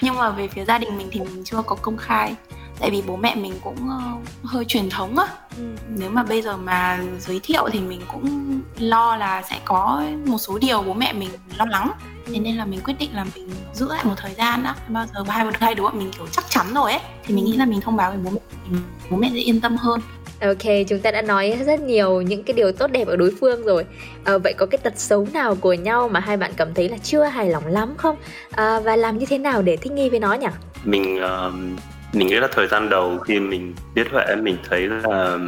nhưng 0.00 0.14
mà 0.14 0.30
về 0.30 0.48
phía 0.48 0.64
gia 0.64 0.78
đình 0.78 0.98
mình 0.98 1.08
thì 1.10 1.20
mình 1.20 1.44
chưa 1.44 1.62
có 1.66 1.76
công 1.82 1.96
khai 1.96 2.34
tại 2.80 2.90
vì 2.90 3.02
bố 3.06 3.16
mẹ 3.16 3.34
mình 3.34 3.52
cũng 3.64 3.76
uh, 3.76 4.44
hơi 4.44 4.64
truyền 4.64 4.90
thống 4.90 5.18
á 5.18 5.26
ừ. 5.56 5.62
nếu 5.88 6.10
mà 6.10 6.22
bây 6.22 6.42
giờ 6.42 6.56
mà 6.56 7.00
giới 7.20 7.40
thiệu 7.42 7.68
thì 7.72 7.80
mình 7.80 8.00
cũng 8.12 8.60
lo 8.78 9.16
là 9.16 9.42
sẽ 9.42 9.60
có 9.64 10.02
một 10.26 10.38
số 10.38 10.58
điều 10.58 10.82
bố 10.82 10.94
mẹ 10.94 11.12
mình 11.12 11.30
lo 11.58 11.64
lắng 11.64 11.90
thế 12.26 12.34
ừ. 12.34 12.40
nên 12.40 12.56
là 12.56 12.64
mình 12.64 12.80
quyết 12.84 12.94
định 12.98 13.10
là 13.14 13.26
mình 13.34 13.50
giữ 13.74 13.88
lại 13.88 14.04
một 14.04 14.14
thời 14.16 14.34
gian 14.34 14.62
đó 14.62 14.74
bao 14.88 15.06
giờ 15.14 15.24
hai 15.28 15.46
hai 15.60 15.74
đứa 15.74 15.82
bọn 15.82 15.98
mình 15.98 16.10
kiểu 16.18 16.26
chắc 16.32 16.44
chắn 16.50 16.66
rồi 16.74 16.92
ấy 16.92 17.00
thì 17.24 17.34
mình 17.34 17.44
nghĩ 17.44 17.56
là 17.56 17.64
mình 17.64 17.80
thông 17.80 17.96
báo 17.96 18.10
với 18.10 18.20
bố 18.24 18.30
mẹ 18.30 18.40
mình 18.68 18.82
bố 19.10 19.16
mẹ 19.16 19.30
sẽ 19.32 19.38
yên 19.38 19.60
tâm 19.60 19.76
hơn 19.76 20.00
Ok, 20.40 20.86
chúng 20.88 21.00
ta 21.00 21.10
đã 21.10 21.22
nói 21.22 21.58
rất 21.66 21.80
nhiều 21.80 22.20
những 22.20 22.42
cái 22.42 22.54
điều 22.54 22.72
tốt 22.72 22.86
đẹp 22.86 23.08
ở 23.08 23.16
đối 23.16 23.32
phương 23.40 23.64
rồi. 23.64 23.84
À, 24.24 24.38
vậy 24.38 24.54
có 24.58 24.66
cái 24.66 24.78
tật 24.78 24.92
xấu 24.96 25.26
nào 25.32 25.54
của 25.54 25.72
nhau 25.72 26.08
mà 26.08 26.20
hai 26.20 26.36
bạn 26.36 26.52
cảm 26.56 26.74
thấy 26.74 26.88
là 26.88 26.96
chưa 27.02 27.24
hài 27.24 27.50
lòng 27.50 27.66
lắm 27.66 27.94
không? 27.96 28.16
À, 28.50 28.80
và 28.80 28.96
làm 28.96 29.18
như 29.18 29.26
thế 29.26 29.38
nào 29.38 29.62
để 29.62 29.76
thích 29.76 29.92
nghi 29.92 30.08
với 30.08 30.20
nó 30.20 30.32
nhỉ? 30.32 30.46
Mình 30.84 31.20
uh, 31.24 31.80
mình 32.12 32.26
nghĩ 32.26 32.34
là 32.34 32.48
thời 32.52 32.66
gian 32.66 32.88
đầu 32.88 33.18
khi 33.18 33.40
mình 33.40 33.74
biết 33.94 34.10
huệ, 34.12 34.36
mình 34.36 34.56
thấy 34.68 34.80
là 34.80 35.38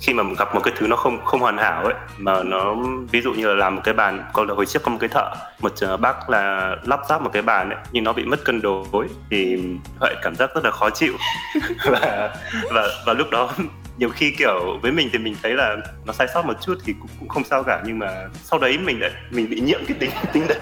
khi 0.00 0.14
mà 0.14 0.22
gặp 0.38 0.54
một 0.54 0.60
cái 0.64 0.74
thứ 0.76 0.86
nó 0.86 0.96
không 0.96 1.24
không 1.24 1.40
hoàn 1.40 1.58
hảo 1.58 1.84
ấy, 1.84 1.94
mà 2.18 2.42
nó, 2.42 2.76
ví 3.10 3.20
dụ 3.20 3.32
như 3.32 3.46
là 3.48 3.54
làm 3.54 3.74
một 3.74 3.80
cái 3.84 3.94
bàn 3.94 4.24
còn 4.32 4.48
là 4.48 4.54
hồi 4.54 4.66
trước 4.66 4.82
có 4.82 4.90
một 4.90 4.98
cái 5.00 5.08
thợ, 5.08 5.30
một 5.60 5.72
ờ, 5.80 5.96
bác 5.96 6.30
là 6.30 6.76
lắp 6.84 7.00
ráp 7.08 7.22
một 7.22 7.30
cái 7.32 7.42
bàn 7.42 7.70
ấy, 7.70 7.78
nhưng 7.92 8.04
nó 8.04 8.12
bị 8.12 8.24
mất 8.24 8.44
cân 8.44 8.62
đối 8.62 9.08
thì 9.30 9.58
huệ 10.00 10.14
cảm 10.22 10.34
giác 10.34 10.50
rất 10.54 10.64
là 10.64 10.70
khó 10.70 10.90
chịu. 10.90 11.12
Và 11.84 12.30
và 12.74 12.88
và 13.06 13.12
lúc 13.12 13.30
đó 13.30 13.50
nhiều 13.98 14.08
khi 14.08 14.34
kiểu 14.38 14.78
với 14.82 14.92
mình 14.92 15.08
thì 15.12 15.18
mình 15.18 15.36
thấy 15.42 15.52
là 15.52 15.76
nó 16.04 16.12
sai 16.12 16.26
sót 16.34 16.46
một 16.46 16.54
chút 16.60 16.78
thì 16.84 16.94
cũng, 17.00 17.10
cũng 17.20 17.28
không 17.28 17.44
sao 17.44 17.62
cả 17.62 17.82
nhưng 17.86 17.98
mà 17.98 18.28
sau 18.42 18.58
đấy 18.58 18.78
mình 18.78 19.00
lại 19.00 19.10
mình 19.30 19.50
bị 19.50 19.60
nhiễm 19.60 19.80
cái 19.88 19.96
tính 20.00 20.10
tính 20.32 20.46
đấy 20.48 20.58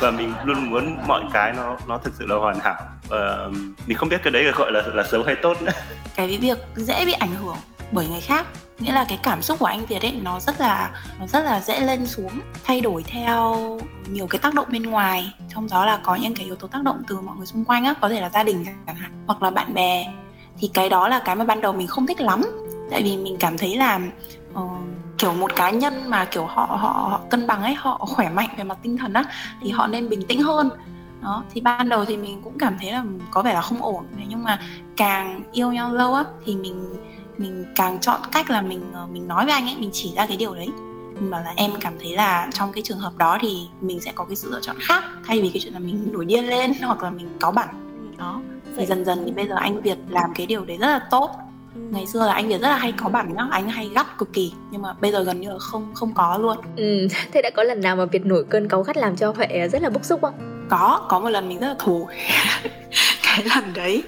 và 0.00 0.10
mình 0.10 0.32
luôn 0.44 0.70
muốn 0.70 0.96
mọi 1.06 1.22
cái 1.32 1.52
nó 1.52 1.76
nó 1.88 1.98
thực 1.98 2.14
sự 2.18 2.26
là 2.26 2.36
hoàn 2.36 2.58
hảo. 2.58 2.76
Và 3.08 3.48
mình 3.86 3.96
không 3.96 4.08
biết 4.08 4.20
cái 4.22 4.30
đấy 4.30 4.44
là 4.44 4.52
gọi 4.52 4.72
là 4.72 4.82
là 4.94 5.04
xấu 5.10 5.22
hay 5.22 5.34
tốt 5.34 5.62
nữa. 5.62 5.72
Cái 6.16 6.38
việc 6.38 6.58
dễ 6.74 7.04
bị 7.04 7.12
ảnh 7.12 7.34
hưởng 7.34 7.56
bởi 7.92 8.08
người 8.08 8.20
khác 8.20 8.46
nghĩa 8.78 8.92
là 8.92 9.04
cái 9.08 9.18
cảm 9.22 9.42
xúc 9.42 9.58
của 9.58 9.66
anh 9.66 9.86
Việt 9.86 10.02
ấy 10.02 10.12
nó 10.22 10.40
rất 10.40 10.60
là 10.60 10.90
nó 11.20 11.26
rất 11.26 11.44
là 11.44 11.60
dễ 11.60 11.80
lên 11.80 12.06
xuống 12.06 12.40
thay 12.64 12.80
đổi 12.80 13.02
theo 13.02 13.78
nhiều 14.08 14.26
cái 14.26 14.38
tác 14.38 14.54
động 14.54 14.66
bên 14.70 14.82
ngoài. 14.82 15.32
Trong 15.54 15.68
đó 15.70 15.86
là 15.86 16.00
có 16.02 16.14
những 16.14 16.34
cái 16.34 16.46
yếu 16.46 16.56
tố 16.56 16.68
tác 16.68 16.82
động 16.82 17.02
từ 17.08 17.20
mọi 17.20 17.36
người 17.36 17.46
xung 17.46 17.64
quanh 17.64 17.84
á 17.84 17.94
có 18.00 18.08
thể 18.08 18.20
là 18.20 18.30
gia 18.30 18.42
đình 18.42 18.64
chẳng 18.86 18.96
hạn 18.96 19.24
hoặc 19.26 19.42
là 19.42 19.50
bạn 19.50 19.74
bè 19.74 20.06
thì 20.58 20.70
cái 20.74 20.88
đó 20.88 21.08
là 21.08 21.18
cái 21.18 21.36
mà 21.36 21.44
ban 21.44 21.60
đầu 21.60 21.72
mình 21.72 21.86
không 21.86 22.06
thích 22.06 22.20
lắm. 22.20 22.42
Tại 22.90 23.02
vì 23.02 23.16
mình 23.16 23.36
cảm 23.40 23.58
thấy 23.58 23.76
là 23.76 24.00
uh, 24.54 24.70
kiểu 25.18 25.32
một 25.32 25.56
cá 25.56 25.70
nhân 25.70 26.10
mà 26.10 26.24
kiểu 26.24 26.46
họ 26.46 26.66
họ 26.66 27.08
họ 27.10 27.20
cân 27.30 27.46
bằng 27.46 27.62
ấy 27.62 27.74
họ 27.74 27.98
khỏe 27.98 28.28
mạnh 28.30 28.48
về 28.56 28.64
mặt 28.64 28.78
tinh 28.82 28.96
thần 28.96 29.12
á 29.12 29.24
thì 29.62 29.70
họ 29.70 29.86
nên 29.86 30.08
bình 30.08 30.22
tĩnh 30.28 30.42
hơn. 30.42 30.70
Đó 31.22 31.42
thì 31.54 31.60
ban 31.60 31.88
đầu 31.88 32.04
thì 32.04 32.16
mình 32.16 32.40
cũng 32.44 32.58
cảm 32.58 32.76
thấy 32.80 32.92
là 32.92 33.04
có 33.30 33.42
vẻ 33.42 33.54
là 33.54 33.60
không 33.60 33.82
ổn. 33.82 34.04
Nhưng 34.28 34.44
mà 34.44 34.60
càng 34.96 35.42
yêu 35.52 35.72
nhau 35.72 35.94
lâu 35.94 36.14
á 36.14 36.24
thì 36.44 36.56
mình 36.56 36.96
mình 37.38 37.64
càng 37.74 37.98
chọn 38.00 38.20
cách 38.32 38.50
là 38.50 38.62
mình 38.62 38.90
ờ, 38.94 39.06
mình 39.06 39.28
nói 39.28 39.44
với 39.44 39.54
anh 39.54 39.66
ấy 39.66 39.76
mình 39.78 39.90
chỉ 39.92 40.12
ra 40.16 40.26
cái 40.26 40.36
điều 40.36 40.54
đấy. 40.54 40.68
Mình 41.20 41.30
bảo 41.30 41.42
là 41.42 41.52
em 41.56 41.70
cảm 41.80 41.92
thấy 42.00 42.16
là 42.16 42.48
trong 42.52 42.72
cái 42.72 42.82
trường 42.82 42.98
hợp 42.98 43.16
đó 43.16 43.38
thì 43.40 43.68
mình 43.80 44.00
sẽ 44.00 44.12
có 44.14 44.24
cái 44.24 44.36
sự 44.36 44.50
lựa 44.50 44.60
chọn 44.60 44.76
khác 44.80 45.04
thay 45.24 45.40
vì 45.40 45.50
cái 45.50 45.60
chuyện 45.62 45.72
là 45.72 45.78
mình 45.78 46.08
nổi 46.12 46.24
điên 46.24 46.44
lên 46.44 46.72
hoặc 46.82 47.02
là 47.02 47.10
mình 47.10 47.28
cáu 47.40 47.52
bẳn 47.52 47.68
đó 48.18 48.40
thì 48.76 48.86
dần 48.86 49.04
dần 49.04 49.22
thì 49.24 49.32
bây 49.32 49.48
giờ 49.48 49.54
anh 49.58 49.82
Việt 49.82 49.98
làm 50.08 50.30
cái 50.34 50.46
điều 50.46 50.64
đấy 50.64 50.76
rất 50.80 50.86
là 50.86 51.00
tốt. 51.10 51.30
Ừ. 51.74 51.80
ngày 51.90 52.06
xưa 52.06 52.26
là 52.26 52.32
anh 52.32 52.48
Việt 52.48 52.60
rất 52.60 52.68
là 52.68 52.76
hay 52.76 52.92
có 52.92 53.08
bản 53.08 53.34
nhá 53.34 53.46
anh 53.50 53.68
hay 53.68 53.90
gắt 53.94 54.18
cực 54.18 54.32
kỳ 54.32 54.52
nhưng 54.70 54.82
mà 54.82 54.92
bây 55.00 55.12
giờ 55.12 55.22
gần 55.22 55.40
như 55.40 55.50
là 55.50 55.58
không 55.58 55.94
không 55.94 56.14
có 56.14 56.38
luôn. 56.38 56.56
Ừ 56.76 57.08
thế 57.32 57.42
đã 57.42 57.50
có 57.56 57.62
lần 57.62 57.80
nào 57.80 57.96
mà 57.96 58.04
Việt 58.04 58.26
nổi 58.26 58.44
cơn 58.50 58.68
cáu 58.68 58.82
gắt 58.82 58.96
làm 58.96 59.16
cho 59.16 59.32
Huệ 59.36 59.68
rất 59.72 59.82
là 59.82 59.90
bức 59.90 60.04
xúc 60.04 60.20
không? 60.22 60.66
Có 60.70 61.06
có 61.08 61.20
một 61.20 61.28
lần 61.28 61.48
mình 61.48 61.60
rất 61.60 61.68
là 61.68 61.74
thù. 61.78 62.08
Cái 63.22 63.44
lần 63.54 63.72
đấy 63.74 64.02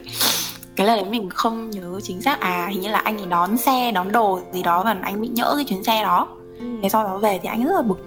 cái 0.79 0.87
lần 0.87 0.97
đấy 0.97 1.11
mình 1.11 1.31
không 1.31 1.71
nhớ 1.71 2.01
chính 2.03 2.23
xác. 2.23 2.41
À 2.41 2.67
hình 2.71 2.81
như 2.81 2.89
là 2.89 2.99
anh 2.99 3.19
ấy 3.19 3.27
đón 3.27 3.57
xe 3.57 3.93
đón 3.93 4.13
đồ 4.13 4.41
gì 4.53 4.63
đó 4.63 4.83
và 4.85 4.97
anh 5.03 5.21
bị 5.21 5.29
nhỡ 5.29 5.53
cái 5.57 5.65
chuyến 5.65 5.85
xe 5.85 6.03
đó. 6.03 6.29
Ừ. 6.59 6.67
thế 6.83 6.89
sau 6.89 7.05
đó 7.05 7.19
về 7.19 7.39
thì 7.43 7.49
anh 7.49 7.65
rất 7.65 7.75
là 7.75 7.83
bực. 7.83 7.99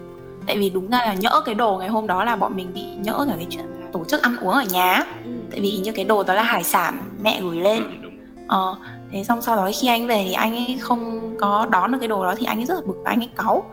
Tại 0.48 0.58
vì 0.58 0.70
đúng 0.70 0.89
ra 0.89 0.98
là 0.98 1.13
nhỡ 1.13 1.41
cái 1.46 1.56
đồ 1.56 1.77
ngày 1.77 1.89
hôm 1.89 2.08
đó 2.08 2.24
là 2.24 2.36
bọn 2.36 2.56
mình 2.56 2.74
bị 2.74 2.84
nhỡ 2.84 3.25
cả 3.30 3.34
cái 3.36 3.48
chuyện 3.50 3.65
tổ 3.93 4.05
chức 4.05 4.21
ăn 4.21 4.38
uống 4.38 4.53
ở 4.53 4.63
nhà 4.63 5.03
ừ. 5.25 5.31
tại 5.51 5.60
vì 5.60 5.69
hình 5.69 5.83
như 5.83 5.91
cái 5.91 6.05
đồ 6.05 6.24
đó 6.24 6.33
là 6.33 6.43
hải 6.43 6.63
sản 6.63 6.98
mẹ 7.24 7.41
gửi 7.41 7.57
lên. 7.57 7.83
Ừ, 8.01 8.10
ờ 8.48 8.75
thế 9.12 9.24
xong 9.24 9.41
sau 9.41 9.55
đó 9.55 9.69
khi 9.81 9.88
anh 9.88 10.07
về 10.07 10.24
thì 10.27 10.33
anh 10.33 10.55
ấy 10.55 10.77
không 10.81 11.36
có 11.39 11.67
đón 11.71 11.91
được 11.91 11.98
cái 12.00 12.07
đồ 12.07 12.24
đó 12.24 12.36
thì 12.38 12.45
anh 12.45 12.60
ấy 12.60 12.65
rất 12.65 12.74
là 12.75 12.81
bực 12.86 12.98
và 13.03 13.12
anh 13.12 13.19
ấy 13.19 13.29
cáu. 13.36 13.63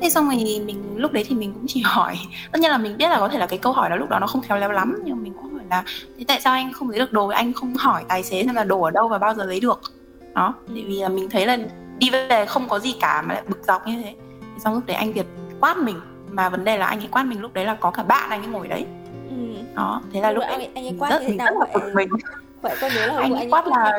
Thế 0.00 0.10
xong 0.10 0.26
rồi 0.26 0.62
mình 0.66 0.94
lúc 0.96 1.12
đấy 1.12 1.24
thì 1.28 1.34
mình 1.34 1.52
cũng 1.52 1.64
chỉ 1.66 1.80
hỏi 1.84 2.18
tất 2.52 2.60
nhiên 2.60 2.70
là 2.70 2.78
mình 2.78 2.96
biết 2.96 3.08
là 3.08 3.18
có 3.18 3.28
thể 3.28 3.38
là 3.38 3.46
cái 3.46 3.58
câu 3.58 3.72
hỏi 3.72 3.90
đó 3.90 3.96
lúc 3.96 4.08
đó 4.08 4.18
nó 4.18 4.26
không 4.26 4.42
khéo 4.42 4.58
léo 4.58 4.70
lắm 4.70 5.02
nhưng 5.04 5.22
mình 5.22 5.32
cũng 5.34 5.52
hỏi 5.52 5.62
là 5.70 5.84
thế 6.18 6.24
tại 6.28 6.40
sao 6.40 6.52
anh 6.52 6.72
không 6.72 6.90
lấy 6.90 6.98
được 6.98 7.12
đồ? 7.12 7.28
Anh 7.28 7.52
không 7.52 7.74
hỏi 7.74 8.04
tài 8.08 8.22
xế 8.22 8.44
xem 8.44 8.54
là 8.54 8.64
đồ 8.64 8.82
ở 8.82 8.90
đâu 8.90 9.08
và 9.08 9.18
bao 9.18 9.34
giờ 9.34 9.44
lấy 9.44 9.60
được? 9.60 9.80
Đó 10.34 10.54
tại 10.74 10.84
vì 10.86 11.02
là 11.02 11.08
mình 11.08 11.30
thấy 11.30 11.46
là 11.46 11.58
đi 11.98 12.10
về 12.10 12.46
không 12.46 12.68
có 12.68 12.78
gì 12.78 12.94
cả 13.00 13.22
mà 13.22 13.34
lại 13.34 13.42
bực 13.48 13.58
dọc 13.66 13.86
như 13.86 14.02
thế. 14.02 14.14
Thế 14.40 14.60
xong 14.64 14.74
lúc 14.74 14.86
đấy 14.86 14.96
anh 14.96 15.12
việt 15.12 15.26
quát 15.60 15.78
mình 15.78 16.00
mà 16.30 16.48
vấn 16.48 16.64
đề 16.64 16.78
là 16.78 16.86
anh 16.86 17.00
ấy 17.00 17.08
quát 17.10 17.22
mình 17.22 17.40
lúc 17.40 17.54
đấy 17.54 17.64
là 17.64 17.74
có 17.74 17.90
cả 17.90 18.02
bạn 18.02 18.30
anh 18.30 18.42
ấy 18.42 18.48
ngồi 18.48 18.68
đấy 18.68 18.86
đó 19.78 20.00
thế 20.12 20.20
là 20.20 20.30
lúc 20.30 20.44
anh, 20.44 20.74
anh 20.74 20.84
ấy 20.84 20.94
quát 20.98 21.10
rất, 21.10 21.22
thế 21.26 21.34
nào 21.34 21.46
rất 21.46 21.58
là 21.60 21.66
bực 21.74 21.94
mình. 21.94 22.08
Vậy 22.62 22.76
con 22.80 22.90
nhớ 22.94 23.06
là 23.06 23.20
anh, 23.22 23.34
anh 23.34 23.50
quát 23.50 23.66
là 23.66 23.92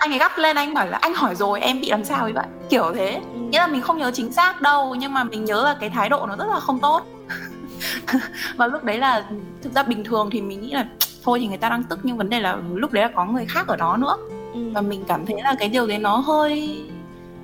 anh 0.00 0.12
ấy 0.12 0.18
gắp 0.18 0.38
lên 0.38 0.56
anh 0.56 0.74
bảo 0.74 0.86
là 0.86 0.98
anh 1.02 1.14
hỏi 1.14 1.34
rồi 1.34 1.60
em 1.60 1.80
bị 1.80 1.90
làm 1.90 2.04
sao 2.04 2.22
ấy 2.22 2.32
vậy? 2.32 2.46
Kiểu 2.68 2.92
thế. 2.94 3.20
Ừ. 3.34 3.40
nghĩa 3.40 3.58
là 3.58 3.66
mình 3.66 3.80
không 3.80 3.98
nhớ 3.98 4.10
chính 4.14 4.32
xác 4.32 4.60
đâu 4.60 4.94
nhưng 4.94 5.12
mà 5.14 5.24
mình 5.24 5.44
nhớ 5.44 5.64
là 5.64 5.76
cái 5.80 5.90
thái 5.90 6.08
độ 6.08 6.26
nó 6.26 6.36
rất 6.36 6.48
là 6.48 6.60
không 6.60 6.80
tốt. 6.80 7.02
Và 8.56 8.66
lúc 8.66 8.84
đấy 8.84 8.98
là 8.98 9.24
thực 9.62 9.72
ra 9.72 9.82
bình 9.82 10.04
thường 10.04 10.28
thì 10.32 10.40
mình 10.40 10.60
nghĩ 10.60 10.70
là 10.70 10.86
thôi 11.24 11.38
thì 11.40 11.46
người 11.46 11.58
ta 11.58 11.68
đang 11.68 11.82
tức 11.82 11.98
nhưng 12.02 12.16
vấn 12.16 12.28
đề 12.30 12.40
là 12.40 12.56
lúc 12.74 12.92
đấy 12.92 13.04
là 13.04 13.10
có 13.14 13.24
người 13.24 13.46
khác 13.46 13.66
ở 13.66 13.76
đó 13.76 13.96
nữa. 13.96 14.16
Ừ. 14.54 14.60
và 14.74 14.80
mình 14.80 15.04
cảm 15.08 15.26
thấy 15.26 15.36
là 15.42 15.54
cái 15.58 15.68
điều 15.68 15.86
đấy 15.86 15.98
nó 15.98 16.16
hơi 16.16 16.80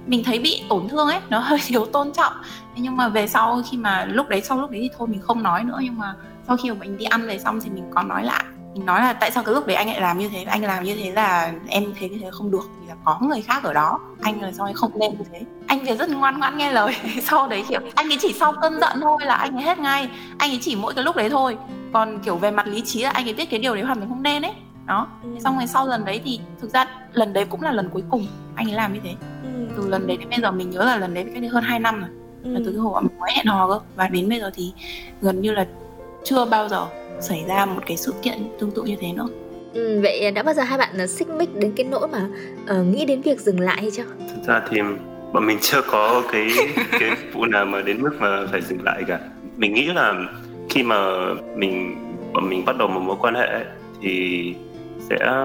mình 0.07 0.25
thấy 0.25 0.39
bị 0.39 0.63
tổn 0.69 0.89
thương 0.89 1.09
ấy 1.09 1.21
nó 1.31 1.39
hơi 1.49 1.59
thiếu 1.67 1.87
tôn 1.87 2.13
trọng. 2.13 2.33
Nhưng 2.77 2.97
mà 2.97 3.09
về 3.09 3.27
sau 3.27 3.63
khi 3.71 3.77
mà 3.77 4.05
lúc 4.05 4.29
đấy 4.29 4.41
sau 4.41 4.61
lúc 4.61 4.71
đấy 4.71 4.81
thì 4.83 4.91
thôi 4.99 5.09
mình 5.09 5.21
không 5.21 5.43
nói 5.43 5.65
nữa 5.65 5.79
nhưng 5.83 5.99
mà 5.99 6.15
sau 6.47 6.57
khi 6.57 6.71
mà 6.71 6.77
mình 6.81 6.97
đi 6.97 7.05
ăn 7.05 7.27
về 7.27 7.39
xong 7.39 7.61
thì 7.61 7.71
mình 7.71 7.85
còn 7.95 8.09
nói 8.09 8.25
lại. 8.25 8.45
Mình 8.75 8.87
nói 8.87 9.01
là 9.01 9.13
tại 9.13 9.31
sao 9.31 9.43
cái 9.43 9.55
lúc 9.55 9.67
đấy 9.67 9.77
anh 9.77 9.87
lại 9.87 10.01
làm 10.01 10.19
như 10.19 10.29
thế? 10.29 10.43
Anh 10.43 10.63
làm 10.65 10.85
như 10.85 10.97
thế 10.97 11.13
là 11.13 11.53
em 11.69 11.85
thấy 11.99 12.09
như 12.09 12.19
thế 12.23 12.29
không 12.33 12.51
được 12.51 12.71
vì 12.81 12.87
là 12.89 12.95
có 13.05 13.19
người 13.23 13.43
khác 13.43 13.65
ở 13.65 13.73
đó. 13.73 14.01
Anh 14.23 14.43
là 14.43 14.53
do 14.53 14.69
không 14.75 14.91
nên 14.99 15.11
như 15.11 15.25
thế. 15.33 15.41
Anh 15.67 15.79
thì 15.87 15.97
rất 15.97 16.09
ngoan 16.11 16.39
ngoãn 16.39 16.59
nghe 16.59 16.73
lời. 16.73 16.97
Sau 17.23 17.49
đấy 17.49 17.65
kiểu 17.69 17.81
anh 17.95 18.13
ấy 18.13 18.19
chỉ 18.21 18.33
sau 18.33 18.53
cơn 18.63 18.81
giận 18.81 19.01
thôi 19.01 19.19
là 19.25 19.35
anh 19.35 19.57
ấy 19.57 19.63
hết 19.63 19.79
ngay. 19.79 20.09
Anh 20.39 20.51
ấy 20.51 20.59
chỉ 20.63 20.77
mỗi 20.77 20.95
cái 20.95 21.05
lúc 21.05 21.17
đấy 21.17 21.31
thôi. 21.31 21.57
Còn 21.93 22.19
kiểu 22.25 22.37
về 22.37 22.51
mặt 22.51 22.67
lý 22.67 22.81
trí 22.81 23.03
là 23.03 23.11
anh 23.11 23.29
ấy 23.29 23.35
biết 23.35 23.51
cái 23.51 23.61
điều 23.61 23.75
đấy 23.75 23.85
hoàn 23.85 23.99
toàn 23.99 24.09
không 24.09 24.23
nên 24.23 24.43
ấy. 24.43 24.53
Đó. 24.87 25.07
Ừ. 25.23 25.29
xong 25.45 25.57
rồi 25.57 25.67
sau 25.67 25.87
lần 25.87 26.05
đấy 26.05 26.21
thì 26.25 26.41
thực 26.61 26.71
ra 26.71 26.87
lần 27.13 27.33
đấy 27.33 27.45
cũng 27.45 27.63
là 27.63 27.73
lần 27.73 27.89
cuối 27.93 28.03
cùng 28.11 28.27
anh 28.55 28.67
ấy 28.67 28.75
làm 28.75 28.95
như 28.95 29.01
thế. 29.05 29.15
Ừ. 29.43 29.49
từ 29.77 29.89
lần 29.89 30.07
đấy 30.07 30.17
đến 30.17 30.29
bây 30.31 30.41
giờ 30.41 30.51
mình 30.51 30.71
nhớ 30.71 30.85
là 30.85 30.97
lần 30.97 31.15
đấy 31.15 31.25
cách 31.25 31.41
đây 31.43 31.49
hơn 31.49 31.65
2 31.65 31.79
năm 31.79 32.01
rồi. 32.01 32.11
Ừ. 32.45 32.51
là 32.51 32.61
từ 32.65 32.71
cái 32.73 32.81
hồi 32.81 33.03
mình 33.03 33.19
mới 33.19 33.31
hẹn 33.37 33.47
hò 33.47 33.69
cơ. 33.69 33.81
Và 33.97 34.09
đến 34.09 34.29
bây 34.29 34.41
giờ 34.41 34.51
thì 34.55 34.73
gần 35.21 35.41
như 35.41 35.53
là 35.53 35.67
chưa 36.27 36.45
bao 36.45 36.69
giờ 36.69 36.87
xảy 37.21 37.45
ra 37.49 37.67
một 37.67 37.83
cái 37.87 37.97
sự 37.97 38.15
kiện 38.23 38.39
tương 38.59 38.71
tự 38.71 38.83
như 38.83 38.97
thế 39.01 39.13
nữa 39.13 39.29
Ừ, 39.75 40.01
vậy 40.03 40.31
đã 40.31 40.43
bao 40.43 40.55
giờ 40.55 40.63
hai 40.63 40.79
bạn 40.79 41.09
xích 41.09 41.29
mích 41.29 41.55
đến 41.55 41.73
cái 41.77 41.87
nỗi 41.91 42.09
mà 42.09 42.29
uh, 42.71 42.87
nghĩ 42.87 43.05
đến 43.05 43.21
việc 43.23 43.41
dừng 43.41 43.61
lại 43.61 43.77
hay 43.81 43.91
chưa? 43.91 44.05
Thực 44.19 44.47
ra 44.47 44.63
thì 44.71 44.79
bọn 45.33 45.47
mình 45.47 45.59
chưa 45.61 45.83
có 45.83 46.23
cái 46.33 46.49
cái 47.01 47.11
vụ 47.33 47.45
nào 47.45 47.65
mà 47.65 47.83
đến 47.83 48.03
mức 48.03 48.11
mà 48.19 48.47
phải 48.53 48.61
dừng 48.61 48.83
lại 48.83 49.03
cả. 49.09 49.21
Mình 49.57 49.75
nghĩ 49.75 49.87
là 49.87 50.15
khi 50.71 50.83
mà 50.83 50.97
mình 51.57 51.97
bọn 52.33 52.49
mình 52.49 52.65
bắt 52.65 52.77
đầu 52.79 52.89
một 52.89 53.01
mối 53.01 53.17
quan 53.21 53.35
hệ 53.35 53.65
thì 54.03 54.55
sẽ 55.11 55.45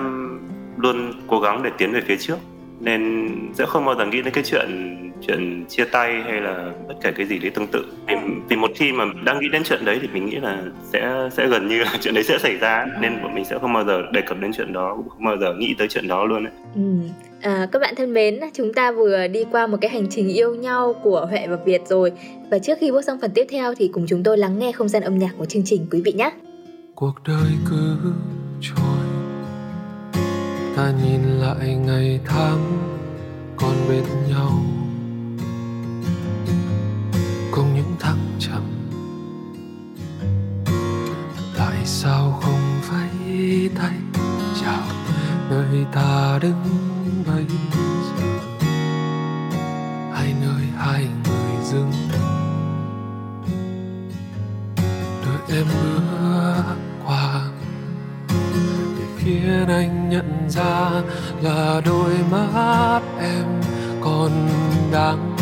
luôn 0.77 1.13
cố 1.27 1.39
gắng 1.39 1.63
để 1.63 1.69
tiến 1.77 1.93
về 1.93 2.01
phía 2.07 2.17
trước 2.17 2.37
nên 2.81 3.29
sẽ 3.53 3.65
không 3.65 3.85
bao 3.85 3.95
giờ 3.95 4.05
nghĩ 4.05 4.21
đến 4.21 4.33
cái 4.33 4.43
chuyện 4.43 4.97
chuyện 5.27 5.65
chia 5.69 5.85
tay 5.85 6.21
hay 6.21 6.41
là 6.41 6.71
bất 6.87 6.93
kể 7.01 7.11
cái 7.11 7.25
gì 7.25 7.39
đấy 7.39 7.51
tương 7.51 7.67
tự 7.67 7.85
vì, 8.07 8.15
vì 8.49 8.55
một 8.55 8.71
khi 8.75 8.91
mà 8.91 9.05
đang 9.23 9.39
nghĩ 9.39 9.49
đến 9.51 9.63
chuyện 9.65 9.85
đấy 9.85 9.99
thì 10.01 10.07
mình 10.13 10.25
nghĩ 10.25 10.35
là 10.35 10.63
sẽ 10.93 11.29
sẽ 11.31 11.47
gần 11.47 11.67
như 11.67 11.79
là 11.83 11.97
chuyện 12.01 12.13
đấy 12.13 12.23
sẽ 12.23 12.37
xảy 12.39 12.57
ra 12.57 12.85
nên 13.01 13.23
bọn 13.23 13.35
mình 13.35 13.45
sẽ 13.45 13.57
không 13.61 13.73
bao 13.73 13.85
giờ 13.85 14.01
đề 14.13 14.21
cập 14.21 14.39
đến 14.39 14.51
chuyện 14.53 14.73
đó 14.73 14.93
cũng 14.97 15.09
không 15.09 15.25
bao 15.25 15.37
giờ 15.37 15.53
nghĩ 15.53 15.75
tới 15.77 15.87
chuyện 15.87 16.07
đó 16.07 16.25
luôn 16.25 16.43
ấy. 16.43 16.53
Ừ. 16.75 16.81
À, 17.41 17.67
các 17.71 17.79
bạn 17.79 17.95
thân 17.95 18.13
mến, 18.13 18.39
chúng 18.53 18.73
ta 18.73 18.91
vừa 18.91 19.27
đi 19.27 19.45
qua 19.51 19.67
một 19.67 19.77
cái 19.81 19.91
hành 19.91 20.07
trình 20.09 20.27
yêu 20.27 20.55
nhau 20.55 20.93
của 21.03 21.27
Huệ 21.29 21.47
và 21.47 21.55
Việt 21.65 21.81
rồi 21.85 22.11
và 22.51 22.59
trước 22.59 22.77
khi 22.81 22.91
bước 22.91 23.01
sang 23.01 23.19
phần 23.21 23.31
tiếp 23.35 23.47
theo 23.49 23.73
thì 23.75 23.89
cùng 23.93 24.05
chúng 24.07 24.23
tôi 24.23 24.37
lắng 24.37 24.59
nghe 24.59 24.71
không 24.71 24.89
gian 24.89 25.03
âm 25.03 25.17
nhạc 25.17 25.31
của 25.37 25.45
chương 25.45 25.63
trình 25.65 25.87
quý 25.91 26.01
vị 26.05 26.11
nhé. 26.11 26.31
Cuộc 26.95 27.13
đời 27.27 27.51
cứ 27.69 27.97
trôi 28.61 28.90
ta 30.75 30.91
nhìn 31.03 31.21
lại 31.21 31.75
ngày 31.75 32.19
tháng 32.25 32.77
còn 33.57 33.75
bên 33.89 34.03
nhau. 34.29 34.51
Cùng 37.51 37.75
những 37.75 37.95
thăng 37.99 38.35
trầm, 38.39 38.63
tại 41.57 41.85
sao 41.85 42.39
không 42.41 42.81
vẫy 42.89 43.69
tay 43.75 43.97
chào 44.61 44.83
nơi 45.49 45.85
ta 45.93 46.39
đứng 46.41 46.63
bây 47.27 47.45
giờ 47.45 48.27
hai 50.13 50.33
nơi 50.41 50.63
hai 50.77 51.03
người 51.03 51.65
dừng? 51.71 51.91
Đợi 55.25 55.57
em 55.57 55.65
bước 55.83 56.10
khiến 59.39 59.67
anh 59.67 60.09
nhận 60.09 60.49
ra 60.49 60.91
là 61.41 61.81
đôi 61.85 62.13
mắt 62.31 63.01
em 63.19 63.45
còn 64.01 64.31
đang 64.91 65.35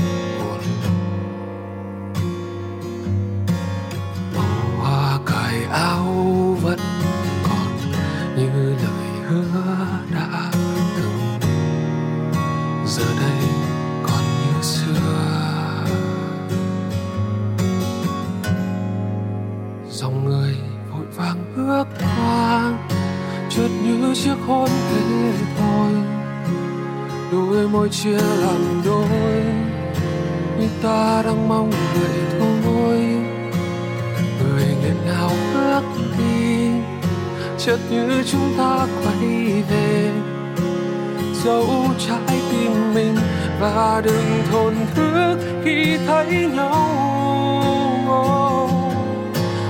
Ủa 4.36 5.18
cài 5.26 5.64
áo. 5.72 6.49
Như 23.98 24.16
chiếc 24.16 24.36
hôn 24.48 24.70
thế 24.90 25.32
thôi. 25.58 25.92
Đôi 27.32 27.70
môi 27.70 27.90
chia 27.90 28.18
làm 28.18 28.82
đôi. 28.86 29.44
Như 30.60 30.68
ta 30.84 31.22
đang 31.26 31.50
mong 31.50 31.72
vậy 31.72 32.20
thôi. 32.40 32.60
Nào 35.06 35.32
bước 35.54 35.82
đi. 36.18 36.70
Chợt 37.58 37.78
như 37.90 38.24
chúng 38.32 38.54
ta 38.58 38.88
quay 39.04 39.64
về. 39.70 40.12
Dấu 41.44 41.66
trái 42.08 42.42
tim 42.52 42.94
mình 42.94 43.16
và 43.60 44.02
đừng 44.06 44.44
thổn 44.52 44.76
thức 44.96 45.38
khi 45.64 45.98
thấy 46.08 46.50
nhau. 46.56 46.90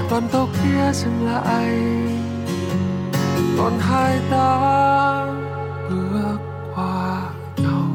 Đoàn 0.10 0.28
tàu 0.32 0.48
kia 0.64 0.92
dừng 0.94 1.26
lại 1.26 1.70
còn 3.60 3.80
hai 3.80 4.20
ta 4.32 5.26
bước 5.90 6.38
qua 6.76 7.22
nhau. 7.58 7.90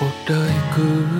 Cuộc 0.00 0.06
đời 0.28 0.50
cứ 0.76 1.11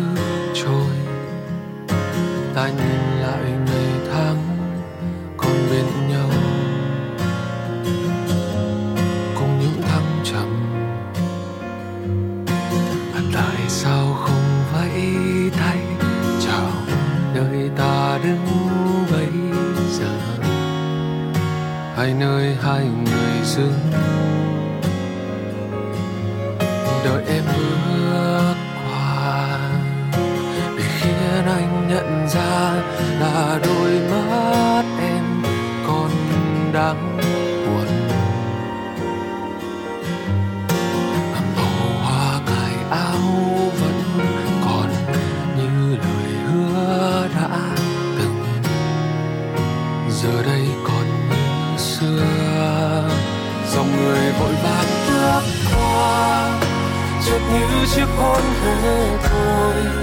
nhận 31.88 32.28
ra 32.28 32.72
là 33.20 33.58
đôi 33.64 33.90
mắt 34.10 34.84
em 35.00 35.42
còn 35.86 36.10
đang 36.72 37.18
buồn. 37.66 37.86
Màu 41.56 42.02
hoa 42.02 42.40
cài 42.46 42.74
áo 42.90 43.20
vẫn 43.80 44.02
còn 44.64 44.88
như 45.56 45.96
lời 45.96 46.32
hứa 46.46 47.28
đã 47.34 47.76
từng. 48.18 48.44
Giờ 50.10 50.42
đây 50.42 50.68
còn 50.84 51.06
như 51.30 51.78
xưa, 51.78 53.08
dòng 53.74 53.96
người 53.96 54.32
vội 54.40 54.54
vàng 54.62 54.86
bước 55.08 55.42
qua 55.74 56.60
chợt 57.26 57.40
như 57.52 57.86
chiếc 57.94 58.06
hôn 58.16 58.42
thế 58.62 59.18
thôi 59.24 60.01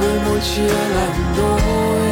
đôi 0.00 0.20
môi 0.26 0.40
chia 0.40 0.76
làm 0.94 1.12
đôi, 1.36 2.02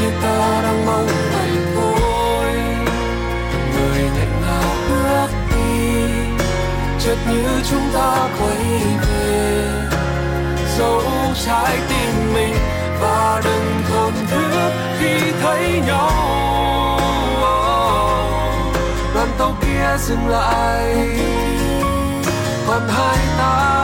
như 0.00 0.10
ta 0.22 0.60
đang 0.62 0.86
mong 0.86 1.06
vậy 1.06 1.50
thôi 1.74 2.52
người 3.74 4.02
nhẹ 4.02 4.26
ngào 4.42 4.74
bước 4.88 5.28
đi, 5.50 6.00
chợt 7.04 7.16
như 7.30 7.44
chúng 7.70 7.90
ta 7.94 8.28
quay 8.40 8.58
về. 9.00 9.64
Dấu 10.78 11.02
trái 11.46 11.78
tim 11.88 12.34
mình 12.34 12.54
và 13.00 13.42
đừng 13.44 13.82
thổn 13.90 14.12
thức 14.30 14.72
khi 15.00 15.32
thấy 15.42 15.80
nhau. 15.86 16.10
Đoàn 19.14 19.28
tàu 19.38 19.56
kia 19.60 19.96
dừng 19.98 20.28
lại, 20.28 21.08
còn 22.68 22.88
hai 22.88 23.18
ta 23.38 23.77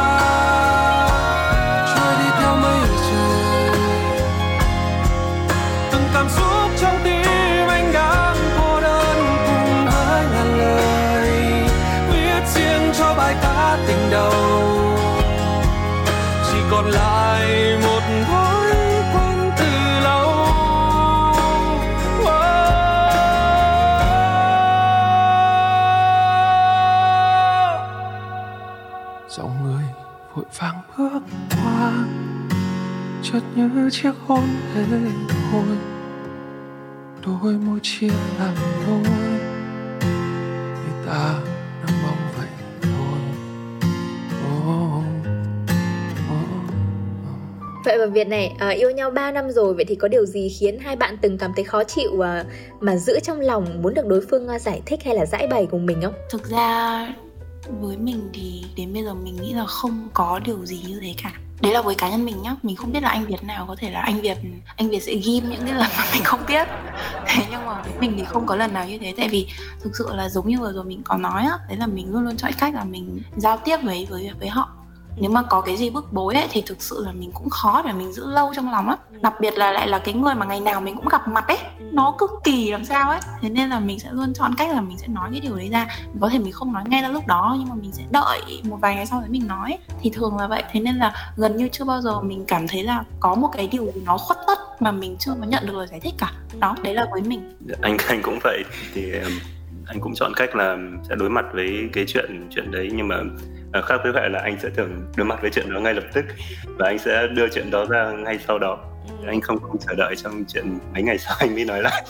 như 33.57 33.91
chiếc 33.91 34.13
hôn 34.27 34.45
thế 34.75 34.85
thôi 35.53 35.65
đôi 37.27 37.53
môi 37.53 37.79
chia 37.83 38.09
làm 38.39 38.55
đôi 38.87 39.15
thì 40.75 40.93
ta 41.07 41.41
đang 41.83 42.03
mong 42.03 42.19
vậy 42.39 42.49
thôi 42.83 43.19
oh, 44.47 44.69
oh. 44.87 45.05
oh. 46.31 47.85
Vậy 47.85 47.99
và 47.99 48.07
Việt 48.07 48.29
này 48.29 48.53
à, 48.59 48.69
yêu 48.69 48.91
nhau 48.91 49.11
3 49.11 49.33
năm 49.33 49.51
rồi 49.51 49.75
vậy 49.75 49.85
thì 49.85 49.95
có 49.95 50.09
điều 50.09 50.27
gì 50.27 50.49
khiến 50.49 50.79
hai 50.79 50.97
bạn 50.97 51.17
từng 51.21 51.39
cảm 51.39 51.53
thấy 51.57 51.65
khó 51.65 51.85
chịu 51.85 52.25
à, 52.25 52.45
mà 52.81 52.97
giữ 52.97 53.21
trong 53.21 53.41
lòng 53.41 53.83
muốn 53.83 53.95
được 53.95 54.07
đối 54.07 54.21
phương 54.31 54.49
à, 54.49 54.59
giải 54.59 54.83
thích 54.87 55.01
hay 55.05 55.15
là 55.15 55.27
giải 55.27 55.47
bày 55.47 55.67
cùng 55.71 55.87
mình 55.87 56.03
không? 56.03 56.15
thực 56.31 56.51
ra 56.51 57.09
với 57.81 57.97
mình 57.97 58.31
thì 58.33 58.65
đến 58.77 58.93
bây 58.93 59.05
giờ 59.05 59.15
mình 59.15 59.37
nghĩ 59.37 59.53
là 59.53 59.67
không 59.67 60.09
có 60.15 60.41
điều 60.45 60.67
gì 60.67 60.85
như 60.89 61.01
thế 61.01 61.15
cả. 61.23 61.33
Đấy 61.61 61.73
là 61.73 61.83
với 61.83 61.95
cá 61.95 62.11
nhân 62.11 62.25
mình 62.25 62.43
nhá, 62.43 62.57
mình 62.63 62.77
không 62.77 62.93
biết 62.93 63.03
là 63.03 63.09
anh 63.09 63.25
việt 63.27 63.45
nào, 63.45 63.65
có 63.69 63.77
thể 63.79 63.91
là 63.91 64.01
anh 64.01 64.21
việt 64.21 64.39
anh 64.77 64.91
việt 64.91 65.01
sẽ 65.01 65.15
ghim 65.15 65.51
những 65.51 65.61
cái 65.67 65.75
lần 65.75 65.91
mà 65.99 66.05
mình 66.13 66.25
không 66.25 66.41
biết. 66.49 66.69
Thế 67.27 67.47
nhưng 67.51 67.67
mà 67.67 67.83
với 67.83 67.93
mình 68.01 68.15
thì 68.17 68.25
không 68.25 68.47
có 68.47 68.57
lần 68.57 68.73
nào 68.73 68.89
như 68.89 68.99
thế, 68.99 69.15
tại 69.17 69.29
vì 69.29 69.47
thực 69.83 69.97
sự 69.99 70.15
là 70.15 70.29
giống 70.29 70.49
như 70.49 70.61
vừa 70.61 70.73
rồi 70.73 70.85
mình 70.85 71.03
có 71.05 71.17
nói 71.17 71.43
á, 71.43 71.59
đấy 71.69 71.79
là 71.79 71.87
mình 71.87 72.13
luôn 72.13 72.25
luôn 72.25 72.37
chọn 72.37 72.53
cách 72.59 72.75
là 72.75 72.85
mình 72.85 73.23
giao 73.37 73.57
tiếp 73.65 73.77
với 73.83 74.07
với 74.11 74.31
với 74.41 74.49
họ 74.49 74.69
nếu 75.17 75.31
mà 75.31 75.43
có 75.43 75.61
cái 75.61 75.77
gì 75.77 75.91
bức 75.91 76.13
bối 76.13 76.35
ấy, 76.35 76.47
thì 76.51 76.63
thực 76.67 76.83
sự 76.83 77.05
là 77.07 77.13
mình 77.13 77.31
cũng 77.33 77.51
khó 77.51 77.83
để 77.87 77.93
mình 77.93 78.13
giữ 78.13 78.31
lâu 78.31 78.53
trong 78.57 78.71
lòng 78.71 78.89
á. 78.89 78.97
Đặc 79.21 79.35
biệt 79.41 79.55
là 79.59 79.73
lại 79.73 79.89
là 79.89 79.99
cái 79.99 80.15
người 80.15 80.35
mà 80.35 80.47
ngày 80.47 80.61
nào 80.61 80.81
mình 80.81 80.97
cũng 80.97 81.09
gặp 81.09 81.29
mặt 81.29 81.49
ấy, 81.49 81.59
nó 81.81 82.15
cực 82.19 82.31
kỳ 82.45 82.71
làm 82.73 82.85
sao 82.85 83.11
ấy. 83.11 83.21
Thế 83.41 83.49
nên 83.49 83.71
là 83.71 83.81
mình 83.81 83.99
sẽ 83.99 84.09
luôn 84.13 84.35
chọn 84.35 84.55
cách 84.59 84.71
là 84.75 84.81
mình 84.81 84.99
sẽ 84.99 85.09
nói 85.09 85.29
cái 85.33 85.41
điều 85.41 85.57
đấy 85.57 85.69
ra. 85.73 85.87
Có 86.21 86.29
thể 86.29 86.39
mình 86.39 86.53
không 86.53 86.73
nói 86.73 86.83
ngay 86.87 87.03
ra 87.03 87.09
lúc 87.09 87.27
đó, 87.27 87.57
nhưng 87.59 87.69
mà 87.69 87.75
mình 87.75 87.93
sẽ 87.93 88.03
đợi 88.11 88.41
một 88.65 88.77
vài 88.81 88.95
ngày 88.95 89.07
sau 89.07 89.21
đấy 89.21 89.29
mình 89.31 89.47
nói. 89.47 89.79
Thì 90.01 90.11
thường 90.11 90.37
là 90.37 90.47
vậy. 90.47 90.63
Thế 90.73 90.81
nên 90.81 90.97
là 90.97 91.33
gần 91.37 91.57
như 91.57 91.69
chưa 91.73 91.85
bao 91.85 92.01
giờ 92.01 92.21
mình 92.21 92.45
cảm 92.49 92.69
thấy 92.69 92.83
là 92.83 93.05
có 93.21 93.35
một 93.35 93.49
cái 93.53 93.69
điều 93.73 93.85
gì 93.85 94.01
nó 94.05 94.19
khuất 94.19 94.39
tất 94.47 94.59
mà 94.81 94.93
mình 94.93 95.17
chưa 95.19 95.33
có 95.41 95.47
nhận 95.47 95.67
được 95.67 95.75
lời 95.75 95.87
giải 95.91 96.01
thích 96.01 96.15
cả. 96.19 96.33
Đó, 96.59 96.77
đấy 96.83 96.95
là 96.95 97.07
với 97.13 97.23
mình. 97.23 97.57
Dạ, 97.69 97.75
anh 97.83 97.97
anh 98.09 98.23
cũng 98.23 98.39
vậy. 98.43 98.63
Thì 98.95 99.13
anh 99.87 100.01
cũng 100.01 100.15
chọn 100.15 100.33
cách 100.37 100.57
là 100.57 100.77
sẽ 101.09 101.15
đối 101.15 101.31
mặt 101.31 101.45
với 101.53 101.89
cái 101.93 102.05
chuyện 102.09 102.49
chuyện 102.51 102.71
đấy. 102.71 102.91
Nhưng 102.95 103.09
mà 103.09 103.17
uh, 103.79 103.85
khác 103.85 104.01
với 104.03 104.13
vậy 104.13 104.31
là 104.31 104.39
anh 104.39 104.59
sẽ 104.63 104.71
thường 104.77 105.13
đối 105.17 105.27
mặt 105.27 105.39
với 105.43 105.51
chuyện 105.51 105.73
đó 105.75 105.81
ngay 105.81 105.95
lập 105.95 106.05
tức 106.13 106.25
và 106.79 106.87
anh 106.89 106.99
sẽ 106.99 107.27
đưa 107.27 107.49
chuyện 107.49 107.71
đó 107.71 107.85
ra 107.85 108.13
ngay 108.13 108.39
sau 108.47 108.59
đó 108.59 108.79
anh 109.27 109.41
không 109.41 109.59
không 109.61 109.77
chờ 109.79 109.95
đợi 109.95 110.15
trong 110.17 110.45
chuyện 110.49 110.79
mấy 110.93 111.03
ngày 111.03 111.19
sau 111.19 111.35
anh 111.41 111.55
mới 111.55 111.65
nói 111.65 111.83
lại 111.83 112.05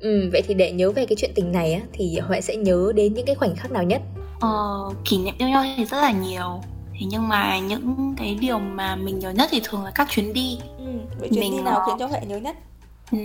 Ừ, 0.00 0.30
vậy 0.32 0.42
thì 0.46 0.54
để 0.54 0.72
nhớ 0.72 0.90
về 0.90 1.06
cái 1.06 1.16
chuyện 1.16 1.30
tình 1.34 1.52
này 1.52 1.74
á 1.74 1.80
thì 1.92 2.18
Huệ 2.18 2.40
sẽ 2.40 2.56
nhớ 2.56 2.92
đến 2.94 3.14
những 3.14 3.26
cái 3.26 3.34
khoảnh 3.34 3.56
khắc 3.56 3.70
nào 3.70 3.82
nhất? 3.82 4.02
Ờ, 4.40 4.78
kỷ 5.04 5.18
niệm 5.18 5.34
yêu 5.38 5.48
nhau 5.48 5.64
thì 5.76 5.84
rất 5.84 5.98
là 5.98 6.10
nhiều 6.10 6.60
Thế 6.92 7.06
nhưng 7.10 7.28
mà 7.28 7.58
những 7.58 8.14
cái 8.18 8.38
điều 8.40 8.58
mà 8.58 8.96
mình 8.96 9.18
nhớ 9.18 9.30
nhất 9.30 9.48
thì 9.52 9.60
thường 9.64 9.84
là 9.84 9.90
các 9.94 10.06
chuyến 10.10 10.32
đi 10.32 10.58
Ừ, 10.78 10.84
vậy 11.18 11.28
chuyến 11.28 11.40
Mình, 11.40 11.56
đi 11.56 11.62
nào 11.62 11.78
ờ, 11.78 11.82
khiến 11.86 11.96
cho 11.98 12.06
Huệ 12.06 12.20
nhớ 12.26 12.36
nhất? 12.36 12.56
ừ. 13.12 13.18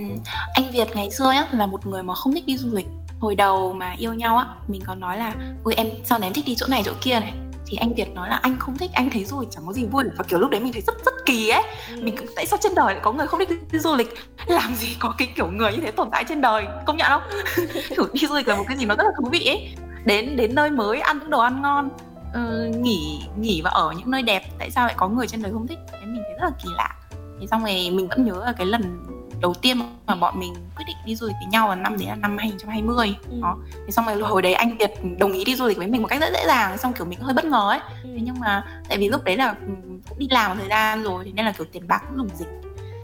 Anh 0.54 0.70
Việt 0.72 0.88
ngày 0.94 1.10
xưa 1.10 1.32
nhá 1.32 1.46
là 1.52 1.66
một 1.66 1.86
người 1.86 2.02
mà 2.02 2.14
không 2.14 2.34
thích 2.34 2.46
đi 2.46 2.56
du 2.56 2.68
lịch 2.72 2.86
Hồi 3.20 3.34
đầu 3.34 3.72
mà 3.72 3.94
yêu 3.98 4.14
nhau 4.14 4.36
á 4.36 4.46
Mình 4.68 4.80
có 4.86 4.94
nói 4.94 5.18
là 5.18 5.34
Ui 5.64 5.74
em 5.74 5.86
sau 6.04 6.18
này 6.18 6.26
em 6.28 6.32
thích 6.34 6.44
đi 6.46 6.54
chỗ 6.54 6.66
này 6.70 6.82
chỗ 6.84 6.92
kia 7.00 7.20
này 7.20 7.32
thì 7.66 7.76
anh 7.76 7.94
Việt 7.94 8.14
nói 8.14 8.28
là 8.28 8.36
anh 8.36 8.56
không 8.58 8.78
thích 8.78 8.90
anh 8.94 9.10
thấy 9.10 9.24
du 9.24 9.40
lịch 9.40 9.50
chẳng 9.50 9.66
có 9.66 9.72
gì 9.72 9.84
vui. 9.84 10.04
Và 10.16 10.24
kiểu 10.28 10.38
lúc 10.38 10.50
đấy 10.50 10.60
mình 10.60 10.72
thấy 10.72 10.82
rất 10.86 10.94
rất 11.04 11.14
kỳ 11.26 11.48
ấy. 11.48 11.62
Mình 12.00 12.16
cứ- 12.16 12.26
tại 12.36 12.46
sao 12.46 12.58
trên 12.62 12.74
đời 12.74 12.94
lại 12.94 13.00
có 13.02 13.12
người 13.12 13.26
không 13.26 13.38
thích 13.40 13.48
đi, 13.72 13.78
du 13.78 13.94
lịch? 13.94 14.14
Làm 14.46 14.74
gì 14.74 14.96
có 15.00 15.14
cái 15.18 15.28
kiểu 15.36 15.46
người 15.46 15.72
như 15.72 15.78
thế 15.80 15.90
tồn 15.90 16.08
tại 16.12 16.24
trên 16.28 16.40
đời 16.40 16.66
công 16.86 16.96
nhận 16.96 17.06
không? 17.10 17.22
Kiểu 17.96 18.06
đi 18.12 18.26
du 18.26 18.34
lịch 18.34 18.48
là 18.48 18.56
một 18.56 18.64
cái 18.68 18.76
gì 18.76 18.84
nó 18.84 18.94
rất 18.96 19.04
là 19.04 19.10
thú 19.22 19.28
vị 19.32 19.46
ấy. 19.46 19.74
Đến 20.04 20.36
đến 20.36 20.54
nơi 20.54 20.70
mới 20.70 21.00
ăn 21.00 21.18
những 21.18 21.30
đồ 21.30 21.40
ăn 21.40 21.62
ngon 21.62 21.88
ờ, 22.34 22.70
nghỉ 22.76 23.20
nghỉ 23.38 23.60
và 23.64 23.70
ở 23.70 23.92
những 23.98 24.10
nơi 24.10 24.22
đẹp 24.22 24.42
tại 24.58 24.70
sao 24.70 24.86
lại 24.86 24.94
có 24.98 25.08
người 25.08 25.26
trên 25.26 25.42
đời 25.42 25.52
không 25.52 25.66
thích? 25.66 25.78
Thế 25.92 25.98
mình 26.06 26.22
thấy 26.26 26.34
rất 26.40 26.44
là 26.44 26.50
kỳ 26.64 26.68
lạ. 26.76 26.94
Thế 27.40 27.46
xong 27.46 27.64
rồi 27.64 27.72
mình 27.92 28.08
vẫn 28.08 28.24
nhớ 28.24 28.42
là 28.46 28.52
cái 28.52 28.66
lần 28.66 29.04
đầu 29.40 29.54
tiên 29.54 29.78
mà 30.06 30.14
bọn 30.14 30.38
mình 30.40 30.54
quyết 30.76 30.84
định 30.86 30.96
đi 31.04 31.16
du 31.16 31.26
lịch 31.26 31.36
với 31.40 31.46
nhau 31.50 31.68
là 31.68 31.74
năm 31.74 31.96
đấy 31.98 32.06
là 32.08 32.14
năm 32.14 32.36
2020 32.38 33.16
Ừ. 33.30 33.36
đó. 33.42 33.56
Thế 33.72 33.90
xong 33.90 34.06
rồi 34.06 34.22
hồi 34.22 34.42
đấy 34.42 34.54
anh 34.54 34.76
Việt 34.78 34.90
đồng 35.18 35.32
ý 35.32 35.44
đi 35.44 35.54
du 35.56 35.66
lịch 35.66 35.76
với 35.78 35.86
mình 35.86 36.02
một 36.02 36.08
cách 36.08 36.20
rất 36.20 36.32
dễ 36.32 36.44
dàng 36.46 36.78
xong 36.78 36.92
kiểu 36.92 37.06
mình 37.06 37.20
hơi 37.20 37.34
bất 37.34 37.44
ngờ 37.44 37.68
ấy. 37.70 37.78
Ừ. 38.02 38.10
thế 38.14 38.18
nhưng 38.22 38.40
mà 38.40 38.64
tại 38.88 38.98
vì 38.98 39.08
lúc 39.08 39.24
đấy 39.24 39.36
là 39.36 39.48
ừ, 39.66 39.72
cũng 40.08 40.18
đi 40.18 40.28
làm 40.30 40.50
một 40.50 40.56
thời 40.58 40.68
gian 40.68 41.02
rồi 41.02 41.24
thế 41.24 41.32
nên 41.34 41.44
là 41.46 41.52
kiểu 41.52 41.66
tiền 41.72 41.88
bạc 41.88 42.02
cũng 42.08 42.16
dùng 42.18 42.28
dịch. 42.38 42.48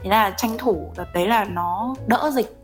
Thế 0.03 0.11
là 0.11 0.31
tranh 0.31 0.59
thủ 0.59 0.93
đợt 0.97 1.07
đấy 1.15 1.27
là 1.27 1.45
nó 1.45 1.95
đỡ 2.07 2.31
dịch. 2.35 2.57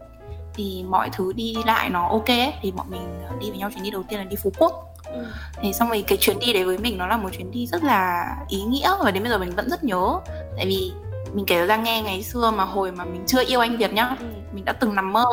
Thì 0.55 0.85
mọi 0.89 1.11
thứ 1.13 1.33
đi 1.33 1.55
lại 1.65 1.91
nó 1.91 2.09
ok 2.09 2.29
ấy 2.29 2.53
thì 2.63 2.71
bọn 2.73 2.87
mình 2.91 3.21
ờ, 3.29 3.37
đi 3.41 3.51
với 3.51 3.59
nhau 3.59 3.71
chuyến 3.75 3.83
đi 3.85 3.91
đầu 3.91 4.03
tiên 4.09 4.19
là 4.19 4.25
đi 4.25 4.37
phú 4.43 4.53
quốc. 4.59 4.83
Ừ. 5.07 5.27
thế 5.63 5.73
xong 5.73 5.89
rồi 5.89 6.05
cái 6.07 6.19
chuyến 6.21 6.39
đi 6.39 6.53
đấy 6.53 6.65
với 6.65 6.79
mình 6.79 6.99
nó 6.99 7.07
là 7.07 7.17
một 7.17 7.29
chuyến 7.39 7.51
đi 7.51 7.67
rất 7.67 7.85
là 7.85 8.27
ý 8.49 8.63
nghĩa 8.63 8.91
và 9.05 9.11
đến 9.11 9.23
bây 9.23 9.31
giờ 9.33 9.39
mình 9.39 9.51
vẫn 9.57 9.71
rất 9.71 9.85
nhớ. 9.85 10.19
Tại 10.57 10.67
vì 10.67 10.93
mình 11.37 11.47
kể 11.47 11.67
ra 11.67 11.77
nghe 11.77 12.03
ngày 12.03 12.23
xưa 12.23 12.51
mà 12.57 12.65
hồi 12.65 12.93
mà 12.93 13.05
mình 13.05 13.25
chưa 13.27 13.45
yêu 13.47 13.61
anh 13.61 13.77
Việt 13.77 13.93
nhá 13.93 14.17
Ừ. 14.21 14.27
mình 14.53 14.65
đã 14.65 14.73
từng 14.73 14.95
nằm 14.95 15.13
mơ 15.13 15.25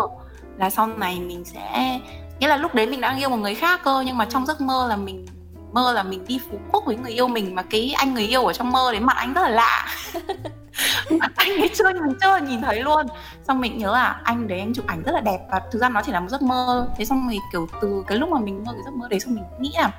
là 0.58 0.70
sau 0.70 0.88
này 0.88 1.20
mình 1.20 1.46
sẽ 1.46 2.00
nghĩa 2.40 2.48
là 2.48 2.58
lúc 2.58 2.76
đấy 2.76 2.88
mình 2.88 3.02
đang 3.02 3.20
yêu 3.20 3.30
một 3.30 3.38
người 3.38 3.56
khác 3.56 3.82
cơ 3.84 4.04
nhưng 4.06 4.18
mà 4.18 4.26
trong 4.26 4.46
giấc 4.46 4.62
mơ 4.62 4.88
là 4.90 4.96
mình 4.96 5.26
mơ 5.72 5.94
là 5.94 6.04
mình 6.04 6.26
đi 6.28 6.40
phú 6.50 6.58
quốc 6.72 6.84
với 6.86 6.96
người 6.98 7.12
yêu 7.12 7.28
mình 7.28 7.56
mà 7.56 7.62
cái 7.62 7.94
anh 7.98 8.14
người 8.14 8.24
yêu 8.28 8.46
ở 8.46 8.54
trong 8.54 8.72
mơ 8.72 8.92
đấy 8.92 9.02
mặt 9.02 9.18
anh 9.18 9.34
rất 9.34 9.42
là 9.42 9.50
lạ 9.50 9.88
mặt 11.20 11.32
anh 11.36 11.50
ấy 11.50 11.70
chưa 11.74 11.92
mình 11.94 12.18
chưa 12.22 12.38
nhìn 12.38 12.62
thấy 12.62 12.82
luôn 12.82 13.06
xong 13.48 13.60
mình 13.62 13.78
nhớ 13.78 13.92
là 13.92 14.20
anh 14.24 14.48
đấy 14.48 14.60
anh 14.60 14.74
chụp 14.74 14.88
ảnh 14.88 15.04
rất 15.06 15.12
là 15.12 15.22
đẹp 15.22 15.40
và 15.52 15.62
thực 15.72 15.80
ra 15.80 15.90
nó 15.90 16.02
chỉ 16.06 16.12
là 16.12 16.20
một 16.20 16.28
giấc 16.30 16.42
mơ 16.42 16.88
thế 16.98 17.06
xong 17.06 17.28
rồi 17.28 17.40
kiểu 17.52 17.68
từ 17.82 18.04
cái 18.08 18.18
lúc 18.18 18.30
mà 18.30 18.40
mình 18.40 18.64
mơ 18.66 18.72
cái 18.74 18.82
giấc 18.86 18.94
mơ 18.94 19.08
đấy 19.10 19.20
xong 19.20 19.36
mình 19.36 19.44
nghĩ 19.60 19.72
là 19.78 19.92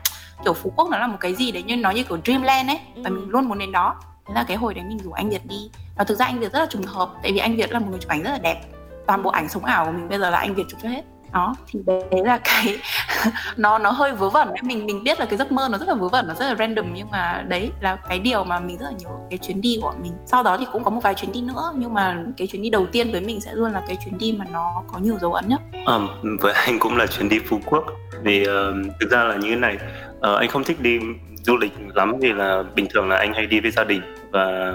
kiểu 0.44 0.52
phú 0.52 0.72
quốc 0.76 0.88
nó 0.90 0.98
là 0.98 1.06
một 1.06 1.16
cái 1.20 1.34
gì 1.34 1.52
đấy 1.52 1.62
như 1.62 1.76
nó 1.76 1.90
như 1.90 2.04
kiểu 2.04 2.18
dreamland 2.24 2.68
ấy 2.70 2.78
và 2.96 3.10
Ừ. 3.10 3.14
mình 3.14 3.28
luôn 3.28 3.48
muốn 3.48 3.58
đến 3.58 3.72
đó 3.72 3.94
thế 4.26 4.34
là 4.34 4.44
cái 4.48 4.56
hồi 4.56 4.74
đấy 4.74 4.84
mình 4.88 4.98
rủ 4.98 5.12
anh 5.12 5.30
Việt 5.30 5.46
đi. 5.46 5.70
Và 5.96 6.04
thực 6.04 6.18
ra 6.18 6.24
anh 6.24 6.40
Việt 6.40 6.52
rất 6.52 6.58
là 6.58 6.66
trùng 6.70 6.82
hợp 6.82 7.10
tại 7.22 7.32
vì 7.32 7.38
anh 7.38 7.56
Việt 7.56 7.72
là 7.72 7.78
một 7.78 7.86
người 7.90 7.98
chụp 8.00 8.10
ảnh 8.10 8.22
rất 8.22 8.30
là 8.30 8.38
đẹp. 8.38 8.60
Toàn 9.06 9.22
bộ 9.22 9.30
ảnh 9.30 9.48
sống 9.48 9.64
ảo 9.64 9.84
của 9.84 9.92
mình 9.92 10.08
bây 10.08 10.18
giờ 10.18 10.30
là 10.30 10.38
anh 10.38 10.54
Việt 10.54 10.64
chụp 10.68 10.80
cho 10.82 10.88
hết. 10.88 11.02
Đó 11.32 11.54
thì 11.66 11.80
đấy 11.86 12.24
là 12.24 12.38
cái 12.38 12.78
nó 13.56 13.78
nó 13.78 13.90
hơi 13.90 14.12
vớ 14.12 14.30
vẩn. 14.30 14.48
Mình 14.62 14.86
mình 14.86 15.04
biết 15.04 15.20
là 15.20 15.26
cái 15.26 15.38
giấc 15.38 15.52
mơ 15.52 15.68
nó 15.70 15.78
rất 15.78 15.88
là 15.88 15.94
vớ 15.94 16.08
vẩn 16.08 16.28
nó 16.28 16.34
rất 16.34 16.48
là 16.48 16.54
random 16.54 16.94
nhưng 16.94 17.10
mà 17.10 17.44
đấy 17.48 17.70
là 17.80 17.96
cái 18.08 18.18
điều 18.18 18.44
mà 18.44 18.60
mình 18.60 18.78
rất 18.78 18.86
là 18.86 18.92
nhớ 18.98 19.10
cái 19.30 19.38
chuyến 19.38 19.60
đi 19.60 19.78
của 19.82 19.94
mình. 20.02 20.12
Sau 20.26 20.42
đó 20.42 20.56
thì 20.56 20.66
cũng 20.72 20.84
có 20.84 20.90
một 20.90 21.00
vài 21.02 21.14
chuyến 21.14 21.32
đi 21.32 21.40
nữa 21.40 21.72
nhưng 21.76 21.94
mà 21.94 22.24
cái 22.36 22.46
chuyến 22.46 22.62
đi 22.62 22.70
đầu 22.70 22.86
tiên 22.86 23.12
với 23.12 23.20
mình 23.20 23.40
sẽ 23.40 23.50
luôn 23.54 23.72
là 23.72 23.82
cái 23.88 23.96
chuyến 24.04 24.18
đi 24.18 24.36
mà 24.38 24.44
nó 24.52 24.82
có 24.92 24.98
nhiều 24.98 25.18
dấu 25.20 25.32
ấn 25.32 25.48
nhất. 25.48 25.60
Ờm, 25.86 26.08
với 26.40 26.52
anh 26.52 26.78
cũng 26.78 26.96
là 26.96 27.06
chuyến 27.06 27.28
đi 27.28 27.38
Phú 27.38 27.60
Quốc. 27.66 27.84
Vì 28.22 28.42
uh, 28.42 28.46
ờ, 28.48 28.74
thực 29.00 29.10
ra 29.10 29.24
là 29.24 29.36
như 29.36 29.50
thế 29.50 29.56
này. 29.56 29.78
Uh, 30.16 30.38
anh 30.38 30.48
không 30.48 30.64
thích 30.64 30.80
đi 30.80 30.98
du 31.44 31.56
lịch 31.56 31.72
lắm 31.94 32.14
vì 32.20 32.32
là 32.32 32.62
bình 32.74 32.86
thường 32.90 33.08
là 33.08 33.16
anh 33.16 33.34
hay 33.34 33.46
đi 33.46 33.60
với 33.60 33.70
gia 33.70 33.84
đình. 33.84 34.02
Và 34.30 34.74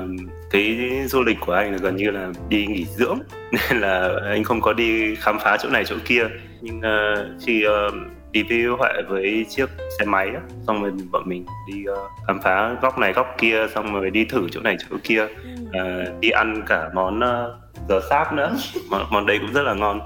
cái 0.52 0.78
du 1.06 1.24
lịch 1.24 1.38
của 1.40 1.54
anh 1.54 1.72
là 1.72 1.78
gần 1.82 1.96
như 1.96 2.12
là 2.12 2.32
đi 2.50 2.66
nghỉ 2.66 2.86
dưỡng. 2.86 3.20
Nên 3.52 3.82
là 3.82 4.12
anh 4.26 4.44
không 4.44 4.62
có 4.62 4.74
đi 4.74 5.16
khám 5.16 5.40
phá 5.40 5.58
chỗ 5.58 5.70
này 5.70 5.86
chỗ 5.86 5.96
kia. 6.06 6.24
Nhưng 6.62 6.82
ờ, 6.82 7.30
khi 7.46 7.64
ờ, 7.64 7.92
đi 8.32 8.44
với 8.44 8.66
Huệ 8.66 8.90
với 9.08 9.46
chiếc 9.50 9.70
xe 10.00 10.06
máy 10.06 10.28
á, 10.28 10.42
xong 10.68 10.82
rồi 10.82 10.92
bọn 11.12 11.24
mình 11.26 11.46
đi 11.68 11.86
ờ, 11.86 12.08
khám 12.28 12.42
phá 12.42 12.74
góc 12.82 13.00
này 13.00 13.14
góc 13.14 13.36
kia 13.38 13.68
xong 13.76 13.94
rồi 13.94 14.10
đi 14.10 14.26
thử 14.26 14.48
chỗ 14.52 14.62
này 14.62 14.78
chỗ 14.90 14.98
kia. 15.04 15.28
Ờ, 15.74 16.14
đi 16.20 16.30
ăn 16.30 16.64
cả 16.68 16.90
món 16.94 17.20
ờ, 17.20 17.60
giờ 17.90 18.02
sáp 18.10 18.34
nữa. 18.34 18.56
Món, 18.90 19.06
món 19.12 19.26
đấy 19.26 19.38
cũng 19.42 19.54
rất 19.54 19.64
là 19.64 19.74
ngon 19.74 20.02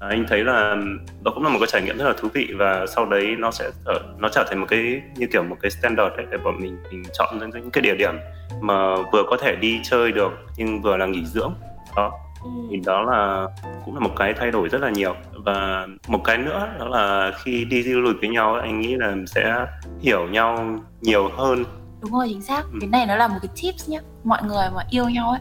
Ờ, 0.00 0.08
anh 0.08 0.24
thấy 0.28 0.44
là 0.44 0.76
đó 1.22 1.32
cũng 1.34 1.44
là 1.44 1.50
một 1.50 1.58
cái 1.60 1.68
trải 1.72 1.82
nghiệm 1.82 1.98
rất 1.98 2.04
là 2.04 2.14
thú 2.18 2.28
vị 2.34 2.48
và 2.58 2.86
sau 2.86 3.06
đấy 3.06 3.36
nó 3.38 3.50
sẽ 3.50 3.70
trở, 3.86 4.00
nó 4.18 4.28
trở 4.28 4.44
thành 4.48 4.60
một 4.60 4.66
cái 4.68 5.02
như 5.16 5.26
kiểu 5.32 5.42
một 5.42 5.56
cái 5.62 5.70
standard 5.70 6.14
để 6.30 6.38
bọn 6.44 6.54
mình 6.60 6.76
mình 6.90 7.02
chọn 7.18 7.40
ra 7.40 7.46
những 7.46 7.70
cái 7.70 7.82
địa 7.82 7.94
điểm 7.94 8.14
mà 8.60 8.96
vừa 9.12 9.22
có 9.30 9.36
thể 9.40 9.56
đi 9.56 9.80
chơi 9.82 10.12
được 10.12 10.32
nhưng 10.56 10.82
vừa 10.82 10.96
là 10.96 11.06
nghỉ 11.06 11.24
dưỡng. 11.24 11.52
Đó. 11.96 12.12
Ừ. 12.44 12.50
thì 12.70 12.76
đó 12.86 13.02
là 13.02 13.46
cũng 13.84 13.94
là 13.94 14.00
một 14.00 14.12
cái 14.16 14.34
thay 14.34 14.50
đổi 14.50 14.68
rất 14.68 14.80
là 14.80 14.90
nhiều. 14.90 15.14
Và 15.32 15.86
một 16.08 16.20
cái 16.24 16.38
nữa 16.38 16.68
đó 16.78 16.88
là 16.88 17.32
khi 17.42 17.64
đi 17.64 17.82
du 17.82 18.00
lịch 18.00 18.16
với 18.20 18.30
nhau 18.30 18.54
anh 18.54 18.80
nghĩ 18.80 18.96
là 18.96 19.14
sẽ 19.26 19.66
hiểu 20.00 20.28
nhau 20.28 20.78
nhiều 21.00 21.30
hơn. 21.36 21.64
Đúng 22.00 22.12
rồi 22.12 22.26
chính 22.28 22.42
xác. 22.42 22.62
Ừ. 22.72 22.78
cái 22.80 22.88
này 22.90 23.06
nó 23.06 23.16
là 23.16 23.28
một 23.28 23.38
cái 23.42 23.50
tips 23.62 23.88
nhá. 23.88 23.98
Mọi 24.24 24.42
người 24.42 24.66
mà 24.74 24.82
yêu 24.90 25.08
nhau 25.08 25.30
ấy 25.30 25.40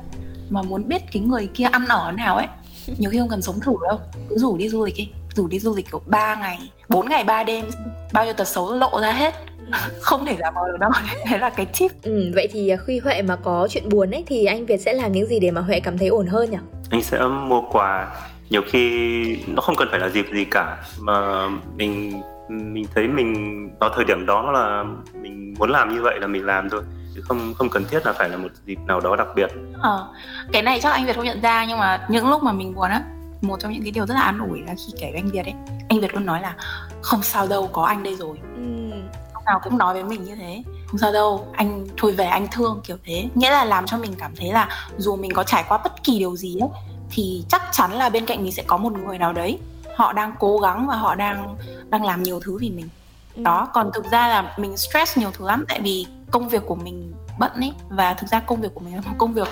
mà 0.49 0.61
muốn 0.61 0.87
biết 0.87 1.01
cái 1.11 1.21
người 1.21 1.49
kia 1.53 1.65
ăn 1.71 1.85
ở 1.87 2.11
nào 2.11 2.35
ấy 2.35 2.47
nhiều 2.97 3.09
khi 3.11 3.19
không 3.19 3.29
cần 3.29 3.41
sống 3.41 3.59
thử 3.59 3.73
đâu 3.89 3.99
cứ 4.29 4.37
rủ 4.37 4.57
đi 4.57 4.69
du 4.69 4.85
lịch 4.85 4.95
đi 4.97 5.09
rủ 5.35 5.47
đi 5.47 5.59
du 5.59 5.75
lịch 5.75 5.91
kiểu 5.91 6.01
3 6.05 6.35
ngày 6.35 6.71
4 6.89 7.09
ngày 7.09 7.23
3 7.23 7.43
đêm 7.43 7.65
bao 8.13 8.25
nhiêu 8.25 8.33
tật 8.33 8.47
xấu 8.47 8.73
lộ 8.73 9.01
ra 9.01 9.11
hết. 9.11 9.33
Không 10.01 10.25
thể 10.25 10.35
giả 10.39 10.51
vờ 10.51 10.61
được 10.71 10.77
đâu 10.79 10.91
đấy 11.29 11.39
là 11.39 11.49
cái 11.49 11.65
tip. 11.79 11.91
Ừ, 12.03 12.31
vậy 12.35 12.47
thì 12.51 12.71
khi 12.85 12.99
huệ 12.99 13.21
mà 13.21 13.35
có 13.35 13.67
chuyện 13.71 13.89
buồn 13.89 14.11
ấy 14.11 14.23
thì 14.27 14.45
anh 14.45 14.65
việt 14.65 14.77
sẽ 14.77 14.93
làm 14.93 15.11
những 15.11 15.27
gì 15.27 15.39
để 15.39 15.51
mà 15.51 15.61
huệ 15.61 15.79
cảm 15.79 15.97
thấy 15.97 16.07
ổn 16.07 16.27
hơn 16.27 16.51
nhỉ? 16.51 16.57
Anh 16.89 17.03
sẽ 17.03 17.19
mua 17.27 17.61
quà. 17.71 18.15
Nhiều 18.49 18.61
khi 18.67 19.37
nó 19.47 19.61
không 19.61 19.75
cần 19.75 19.87
phải 19.91 19.99
là 19.99 20.09
dịp 20.09 20.25
gì 20.33 20.45
cả 20.51 20.77
mà 20.99 21.47
mình 21.77 22.21
mình 22.49 22.85
thấy 22.95 23.07
mình 23.07 23.69
vào 23.79 23.89
thời 23.95 24.05
điểm 24.05 24.25
đó 24.25 24.51
là 24.51 24.83
mình 25.21 25.53
muốn 25.59 25.69
làm 25.69 25.93
như 25.93 26.01
vậy 26.01 26.19
là 26.19 26.27
mình 26.27 26.45
làm 26.45 26.69
thôi 26.69 26.81
chứ 27.19 27.25
không 27.27 27.53
không 27.53 27.69
cần 27.69 27.85
thiết 27.89 28.05
là 28.05 28.13
phải 28.13 28.29
là 28.29 28.37
một 28.37 28.47
dịp 28.65 28.79
nào 28.87 28.99
đó 28.99 29.15
đặc 29.15 29.27
biệt 29.35 29.49
ờ 29.79 30.07
cái 30.51 30.61
này 30.61 30.79
chắc 30.83 30.91
anh 30.91 31.05
việt 31.05 31.15
không 31.15 31.25
nhận 31.25 31.41
ra 31.41 31.65
nhưng 31.65 31.77
mà 31.77 32.07
những 32.09 32.29
lúc 32.29 32.43
mà 32.43 32.51
mình 32.51 32.75
buồn 32.75 32.89
á 32.89 33.03
một 33.41 33.59
trong 33.59 33.71
những 33.71 33.83
cái 33.83 33.91
điều 33.91 34.05
rất 34.05 34.13
là 34.13 34.21
an 34.21 34.39
ủi 34.49 34.61
là 34.67 34.73
khi 34.77 34.93
kể 34.99 35.11
với 35.11 35.21
anh 35.21 35.31
việt 35.31 35.45
ấy 35.45 35.53
anh 35.89 35.99
việt 35.99 36.13
luôn 36.13 36.25
nói 36.25 36.41
là 36.41 36.55
không 37.01 37.23
sao 37.23 37.47
đâu 37.47 37.67
có 37.73 37.83
anh 37.83 38.03
đây 38.03 38.15
rồi 38.15 38.37
ừ. 38.55 38.93
lúc 39.33 39.43
nào 39.45 39.59
cũng 39.63 39.77
nói 39.77 39.93
với 39.93 40.03
mình 40.03 40.23
như 40.23 40.35
thế 40.35 40.63
không 40.87 40.97
sao 40.97 41.13
đâu 41.13 41.47
anh 41.53 41.87
thôi 41.97 42.11
về 42.11 42.25
anh 42.25 42.47
thương 42.51 42.81
kiểu 42.83 42.97
thế 43.05 43.29
nghĩa 43.35 43.49
là 43.49 43.65
làm 43.65 43.85
cho 43.85 43.97
mình 43.97 44.13
cảm 44.17 44.35
thấy 44.35 44.51
là 44.51 44.69
dù 44.97 45.15
mình 45.15 45.33
có 45.33 45.43
trải 45.43 45.63
qua 45.67 45.77
bất 45.77 46.03
kỳ 46.03 46.19
điều 46.19 46.35
gì 46.35 46.59
ấy 46.59 46.69
thì 47.11 47.43
chắc 47.49 47.61
chắn 47.71 47.91
là 47.93 48.09
bên 48.09 48.25
cạnh 48.25 48.43
mình 48.43 48.51
sẽ 48.51 48.63
có 48.67 48.77
một 48.77 48.93
người 48.93 49.17
nào 49.17 49.33
đấy 49.33 49.59
họ 49.95 50.13
đang 50.13 50.33
cố 50.39 50.57
gắng 50.57 50.87
và 50.87 50.95
họ 50.95 51.15
đang 51.15 51.55
đang 51.89 52.05
làm 52.05 52.23
nhiều 52.23 52.39
thứ 52.39 52.57
vì 52.57 52.69
mình 52.69 52.89
ừ. 53.35 53.43
đó 53.43 53.67
còn 53.73 53.91
thực 53.93 54.11
ra 54.11 54.27
là 54.27 54.55
mình 54.57 54.77
stress 54.77 55.17
nhiều 55.17 55.31
thứ 55.33 55.47
lắm 55.47 55.65
tại 55.67 55.79
vì 55.81 56.05
công 56.31 56.49
việc 56.49 56.63
của 56.65 56.75
mình 56.75 57.13
bận 57.39 57.51
ấy 57.55 57.73
và 57.89 58.13
thực 58.13 58.27
ra 58.27 58.39
công 58.39 58.61
việc 58.61 58.73
của 58.73 58.81
mình 58.81 58.95
là 58.95 59.01
một 59.05 59.15
công 59.17 59.33
việc 59.33 59.47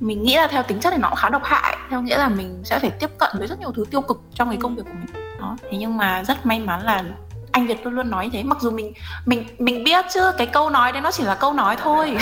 mình 0.00 0.22
nghĩ 0.22 0.36
là 0.36 0.46
theo 0.46 0.62
tính 0.62 0.80
chất 0.80 0.90
thì 0.90 0.98
nó 0.98 1.08
cũng 1.08 1.16
khá 1.16 1.28
độc 1.28 1.44
hại 1.44 1.76
theo 1.90 2.02
nghĩa 2.02 2.18
là 2.18 2.28
mình 2.28 2.60
sẽ 2.64 2.78
phải 2.78 2.90
tiếp 2.90 3.10
cận 3.18 3.30
với 3.38 3.46
rất 3.46 3.60
nhiều 3.60 3.72
thứ 3.72 3.84
tiêu 3.90 4.00
cực 4.00 4.22
trong 4.34 4.48
cái 4.48 4.58
công 4.62 4.76
việc 4.76 4.82
của 4.84 4.94
mình. 4.98 5.24
Đó 5.40 5.56
thế 5.62 5.78
nhưng 5.78 5.96
mà 5.96 6.24
rất 6.24 6.46
may 6.46 6.60
mắn 6.60 6.82
là 6.84 7.04
anh 7.52 7.66
Việt 7.66 7.84
luôn 7.84 7.94
luôn 7.94 8.10
nói 8.10 8.24
như 8.24 8.30
thế 8.32 8.42
mặc 8.42 8.58
dù 8.60 8.70
mình 8.70 8.92
mình 9.26 9.44
mình 9.58 9.84
biết 9.84 10.04
chứ 10.14 10.32
cái 10.38 10.46
câu 10.46 10.70
nói 10.70 10.92
đấy 10.92 11.02
nó 11.02 11.10
chỉ 11.10 11.24
là 11.24 11.34
câu 11.34 11.52
nói 11.52 11.76
thôi. 11.76 12.16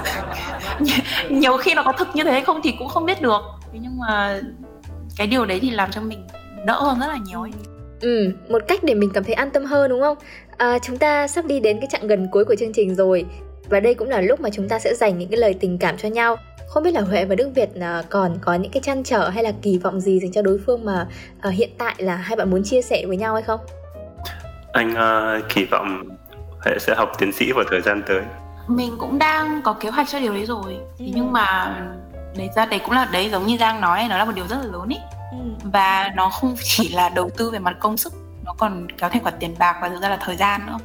Nhiều 1.30 1.56
khi 1.56 1.74
nó 1.74 1.82
có 1.82 1.92
thực 1.92 2.08
như 2.16 2.24
thế 2.24 2.40
không 2.40 2.60
thì 2.62 2.74
cũng 2.78 2.88
không 2.88 3.06
biết 3.06 3.22
được. 3.22 3.40
Thế 3.72 3.78
nhưng 3.82 3.98
mà 3.98 4.40
cái 5.16 5.26
điều 5.26 5.44
đấy 5.44 5.60
thì 5.60 5.70
làm 5.70 5.90
cho 5.90 6.00
mình 6.00 6.26
đỡ 6.66 6.80
hơn 6.80 7.00
rất 7.00 7.06
là 7.06 7.16
nhiều 7.16 7.42
ấy 7.42 7.52
Ừ, 8.00 8.30
một 8.48 8.62
cách 8.68 8.84
để 8.84 8.94
mình 8.94 9.10
cảm 9.14 9.24
thấy 9.24 9.34
an 9.34 9.50
tâm 9.50 9.64
hơn 9.64 9.90
đúng 9.90 10.00
không? 10.00 10.16
À, 10.56 10.78
chúng 10.78 10.96
ta 10.96 11.28
sắp 11.28 11.44
đi 11.44 11.60
đến 11.60 11.80
cái 11.80 11.88
chặng 11.92 12.06
gần 12.06 12.28
cuối 12.32 12.44
của 12.44 12.54
chương 12.54 12.72
trình 12.72 12.94
rồi 12.94 13.24
và 13.68 13.80
đây 13.80 13.94
cũng 13.94 14.08
là 14.08 14.20
lúc 14.20 14.40
mà 14.40 14.50
chúng 14.52 14.68
ta 14.68 14.78
sẽ 14.78 14.94
dành 14.94 15.18
những 15.18 15.28
cái 15.28 15.38
lời 15.38 15.54
tình 15.60 15.78
cảm 15.78 15.96
cho 15.96 16.08
nhau. 16.08 16.36
Không 16.68 16.82
biết 16.82 16.94
là 16.94 17.00
Huệ 17.00 17.24
và 17.24 17.34
Đức 17.34 17.50
Việt 17.54 17.68
à, 17.80 18.02
còn 18.10 18.38
có 18.40 18.54
những 18.54 18.72
cái 18.72 18.82
chăn 18.82 19.02
trở 19.04 19.28
hay 19.28 19.44
là 19.44 19.52
kỳ 19.62 19.78
vọng 19.78 20.00
gì 20.00 20.20
dành 20.20 20.32
cho 20.32 20.42
đối 20.42 20.58
phương 20.66 20.84
mà 20.84 21.06
uh, 21.48 21.54
hiện 21.54 21.70
tại 21.78 21.94
là 21.98 22.16
hai 22.16 22.36
bạn 22.36 22.50
muốn 22.50 22.62
chia 22.64 22.82
sẻ 22.82 23.04
với 23.06 23.16
nhau 23.16 23.34
hay 23.34 23.42
không? 23.42 23.60
Anh 24.72 24.92
uh, 24.92 25.44
kỳ 25.54 25.64
vọng 25.64 26.08
Huệ 26.64 26.78
sẽ 26.78 26.94
học 26.94 27.12
tiến 27.18 27.32
sĩ 27.32 27.52
vào 27.52 27.64
thời 27.70 27.80
gian 27.80 28.02
tới. 28.08 28.22
Mình 28.68 28.92
cũng 28.98 29.18
đang 29.18 29.60
có 29.64 29.72
kế 29.72 29.90
hoạch 29.90 30.08
cho 30.08 30.20
điều 30.20 30.32
đấy 30.32 30.46
rồi. 30.46 30.76
Thế 30.98 31.06
ừ. 31.06 31.12
nhưng 31.14 31.32
mà 31.32 31.76
đấy 32.36 32.48
ra 32.56 32.66
đấy 32.66 32.80
cũng 32.84 32.94
là 32.94 33.08
đấy 33.12 33.28
giống 33.32 33.46
như 33.46 33.56
Giang 33.56 33.80
nói 33.80 34.06
nó 34.10 34.18
là 34.18 34.24
một 34.24 34.32
điều 34.34 34.46
rất 34.46 34.56
là 34.56 34.72
lớn 34.72 34.88
ý 34.88 34.96
ừ. 34.96 35.17
Và 35.72 36.12
nó 36.16 36.28
không 36.28 36.54
chỉ 36.64 36.88
là 36.88 37.08
đầu 37.08 37.30
tư 37.36 37.50
về 37.50 37.58
mặt 37.58 37.76
công 37.80 37.96
sức 37.96 38.12
nó 38.44 38.54
còn 38.58 38.86
kéo 38.98 39.10
theo 39.10 39.22
cả 39.24 39.30
tiền 39.30 39.54
bạc 39.58 39.78
và 39.82 39.88
thực 39.88 40.02
ra 40.02 40.08
là 40.08 40.16
thời 40.16 40.36
gian 40.36 40.66
nữa. 40.66 40.78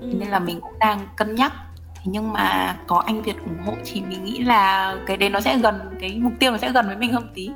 Ừ. 0.00 0.08
nên 0.18 0.28
là 0.28 0.38
mình 0.38 0.60
cũng 0.60 0.78
đang 0.78 1.08
cân 1.16 1.34
nhắc. 1.34 1.52
Nhưng 2.04 2.32
mà 2.32 2.76
có 2.86 3.02
anh 3.06 3.22
Việt 3.22 3.36
ủng 3.44 3.58
hộ 3.66 3.72
thì 3.84 4.00
mình 4.00 4.24
nghĩ 4.24 4.38
là 4.38 4.94
cái 5.06 5.16
đấy 5.16 5.28
nó 5.28 5.40
sẽ 5.40 5.58
gần 5.58 5.96
cái 6.00 6.18
mục 6.22 6.32
tiêu 6.38 6.50
nó 6.50 6.58
sẽ 6.58 6.72
gần 6.72 6.86
với 6.86 6.96
mình 6.96 7.12
hơn 7.12 7.30
tí. 7.34 7.50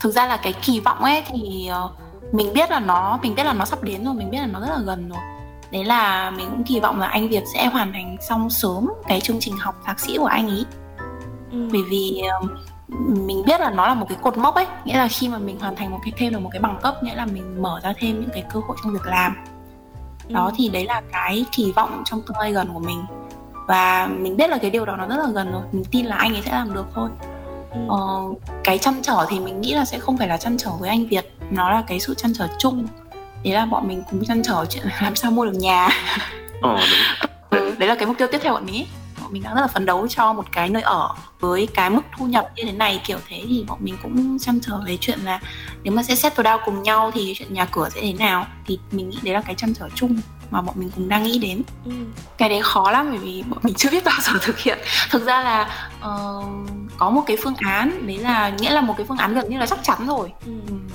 Thực 0.00 0.10
ra 0.10 0.26
là 0.26 0.36
cái 0.36 0.52
kỳ 0.52 0.80
vọng 0.80 0.98
ấy 0.98 1.22
thì 1.26 1.66
ờ, 1.66 1.90
mình 2.32 2.52
biết 2.54 2.70
là 2.70 2.80
nó 2.80 3.18
mình 3.22 3.34
biết 3.34 3.44
là 3.44 3.52
nó 3.52 3.64
sắp 3.64 3.82
đến 3.82 4.04
rồi 4.04 4.14
mình 4.14 4.30
biết 4.30 4.38
là 4.38 4.46
nó 4.46 4.60
rất 4.60 4.70
là 4.70 4.78
gần 4.84 5.08
rồi. 5.08 5.18
Đấy 5.70 5.84
là 5.84 6.30
mình 6.30 6.46
cũng 6.50 6.64
kỳ 6.64 6.80
vọng 6.80 7.00
là 7.00 7.06
anh 7.06 7.28
Việt 7.28 7.42
sẽ 7.54 7.66
hoàn 7.66 7.92
thành 7.92 8.16
xong 8.28 8.50
sớm 8.50 8.88
cái 9.08 9.20
chương 9.20 9.40
trình 9.40 9.56
học 9.56 9.74
thạc 9.84 10.00
sĩ 10.00 10.18
của 10.18 10.26
anh 10.26 10.48
ấy 10.48 10.64
ừ. 11.52 11.68
bởi 11.72 11.82
vì 11.90 12.22
mình 12.88 13.42
biết 13.46 13.60
là 13.60 13.70
nó 13.70 13.86
là 13.86 13.94
một 13.94 14.06
cái 14.08 14.18
cột 14.22 14.38
mốc 14.38 14.54
ấy. 14.54 14.66
Nghĩa 14.84 14.98
là 14.98 15.08
khi 15.08 15.28
mà 15.28 15.38
mình 15.38 15.60
hoàn 15.60 15.76
thành 15.76 15.90
một 15.90 15.98
cái 16.04 16.12
thêm 16.16 16.32
được 16.32 16.38
một 16.38 16.50
cái 16.52 16.60
bằng 16.60 16.78
cấp 16.82 17.02
nghĩa 17.02 17.14
là 17.14 17.26
mình 17.26 17.62
mở 17.62 17.80
ra 17.82 17.92
thêm 17.98 18.20
những 18.20 18.30
cái 18.32 18.44
cơ 18.52 18.60
hội 18.68 18.76
trong 18.82 18.92
việc 18.92 19.06
làm. 19.06 19.36
Đó 20.28 20.44
ừ. 20.44 20.52
thì 20.56 20.68
đấy 20.68 20.84
là 20.84 21.02
cái 21.12 21.44
kỳ 21.52 21.72
vọng 21.72 22.02
trong 22.04 22.22
tương 22.22 22.38
lai 22.38 22.52
gần 22.52 22.68
của 22.72 22.80
mình. 22.80 23.04
Và 23.66 24.06
mình 24.06 24.36
biết 24.36 24.50
là 24.50 24.58
cái 24.58 24.70
điều 24.70 24.84
đó 24.84 24.96
nó 24.96 25.06
rất 25.06 25.16
là 25.16 25.26
gần 25.34 25.52
rồi. 25.52 25.62
Mình 25.72 25.84
tin 25.84 26.06
là 26.06 26.16
anh 26.16 26.34
ấy 26.34 26.42
sẽ 26.42 26.52
làm 26.52 26.74
được 26.74 26.86
thôi. 26.94 27.10
Ừ. 27.70 27.80
ờ, 27.88 27.98
cái 28.64 28.78
chăn 28.78 28.94
trở 29.02 29.26
thì 29.28 29.40
mình 29.40 29.60
nghĩ 29.60 29.74
là 29.74 29.84
sẽ 29.84 29.98
không 29.98 30.18
phải 30.18 30.28
là 30.28 30.36
chăn 30.36 30.56
trở 30.58 30.70
với 30.70 30.88
anh 30.88 31.06
Việt. 31.06 31.36
Nó 31.50 31.70
là 31.70 31.84
cái 31.86 32.00
sự 32.00 32.14
chăn 32.14 32.32
trở 32.34 32.48
chung. 32.58 32.86
Đấy 33.44 33.54
là 33.54 33.66
bọn 33.66 33.88
mình 33.88 34.02
cùng 34.10 34.24
chăn 34.24 34.42
trở 34.42 34.64
chuyện 34.68 34.84
làm 35.02 35.16
sao 35.16 35.30
mua 35.30 35.44
được 35.44 35.54
nhà. 35.58 35.88
Ờ, 36.62 36.76
đúng. 37.50 37.60
ừ, 37.60 37.74
đấy 37.78 37.88
là 37.88 37.94
cái 37.94 38.06
mục 38.06 38.18
tiêu 38.18 38.28
tiếp 38.32 38.38
theo 38.42 38.54
của 38.54 38.60
mình 38.60 38.86
mình 39.30 39.42
đang 39.42 39.54
rất 39.54 39.60
là 39.60 39.66
phấn 39.66 39.86
đấu 39.86 40.08
cho 40.08 40.32
một 40.32 40.44
cái 40.52 40.68
nơi 40.68 40.82
ở 40.82 41.14
với 41.40 41.68
cái 41.74 41.90
mức 41.90 42.02
thu 42.16 42.26
nhập 42.26 42.48
như 42.56 42.64
thế 42.64 42.72
này 42.72 43.00
kiểu 43.06 43.18
thế 43.28 43.44
thì 43.48 43.64
bọn 43.68 43.78
mình 43.80 43.96
cũng 44.02 44.38
chăm 44.38 44.60
trở 44.60 44.80
về 44.86 44.98
chuyện 45.00 45.18
là 45.20 45.40
nếu 45.82 45.94
mà 45.94 46.02
sẽ 46.02 46.14
settle 46.14 46.50
down 46.50 46.58
cùng 46.64 46.82
nhau 46.82 47.10
thì 47.14 47.34
chuyện 47.36 47.54
nhà 47.54 47.64
cửa 47.64 47.88
sẽ 47.88 48.00
thế 48.00 48.12
nào. 48.12 48.46
Thì 48.66 48.78
mình 48.90 49.10
nghĩ 49.10 49.18
đấy 49.22 49.34
là 49.34 49.42
cái 49.42 49.54
chăn 49.54 49.74
trở 49.74 49.88
chung 49.94 50.20
mà 50.50 50.62
bọn 50.62 50.74
mình 50.78 50.90
cũng 50.94 51.08
đang 51.08 51.22
nghĩ 51.22 51.38
đến. 51.38 51.62
Ừ. 51.84 51.90
cái 52.38 52.48
đấy 52.48 52.60
khó 52.62 52.90
lắm 52.90 53.06
bởi 53.10 53.18
vì 53.18 53.42
bọn 53.42 53.58
mình 53.62 53.74
chưa 53.74 53.90
biết 53.90 54.04
bao 54.04 54.18
giờ 54.22 54.32
thực 54.42 54.58
hiện. 54.58 54.78
Thực 55.10 55.26
ra 55.26 55.42
là 55.42 55.88
uh, 55.98 56.44
có 56.96 57.10
một 57.10 57.22
cái 57.26 57.36
phương 57.42 57.54
án 57.56 58.06
đấy 58.06 58.18
là 58.18 58.48
nghĩa 58.48 58.70
là 58.70 58.80
một 58.80 58.94
cái 58.96 59.06
phương 59.06 59.18
án 59.18 59.34
gần 59.34 59.50
như 59.50 59.58
là 59.58 59.66
chắc 59.66 59.78
chắn 59.82 60.06
rồi. 60.06 60.32
Ừ. 60.46 60.52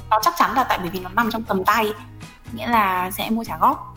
nó 0.10 0.20
chắc 0.24 0.34
chắn 0.38 0.54
là 0.54 0.64
tại 0.64 0.80
bởi 0.82 0.90
vì 0.90 1.00
nó 1.00 1.10
nằm 1.16 1.32
trong 1.32 1.44
tầm 1.44 1.64
tay 1.64 1.94
nghĩa 2.54 2.68
là 2.68 3.12
sẽ 3.12 3.30
mua 3.30 3.44
trả 3.44 3.58
góp 3.58 3.89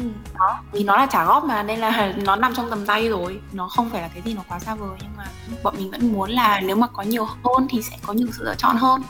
ừ. 0.00 0.06
đó 0.38 0.60
vì 0.72 0.84
nó 0.84 0.96
là 0.96 1.06
trả 1.06 1.24
góp 1.24 1.44
mà 1.44 1.62
nên 1.62 1.78
là 1.78 2.14
nó 2.24 2.36
nằm 2.36 2.54
trong 2.54 2.70
tầm 2.70 2.86
tay 2.86 3.08
rồi 3.08 3.40
nó 3.52 3.68
không 3.68 3.90
phải 3.90 4.02
là 4.02 4.08
cái 4.08 4.22
gì 4.22 4.34
nó 4.34 4.42
quá 4.48 4.58
xa 4.58 4.74
vời 4.74 4.98
nhưng 5.00 5.10
mà 5.16 5.24
bọn 5.62 5.74
mình 5.78 5.90
vẫn 5.90 6.12
muốn 6.12 6.30
là 6.30 6.60
nếu 6.64 6.76
mà 6.76 6.86
có 6.86 7.02
nhiều 7.02 7.24
hơn 7.24 7.66
thì 7.70 7.82
sẽ 7.82 7.96
có 8.06 8.12
nhiều 8.12 8.28
sự 8.32 8.44
lựa 8.44 8.54
chọn 8.58 8.76
hơn 8.76 9.02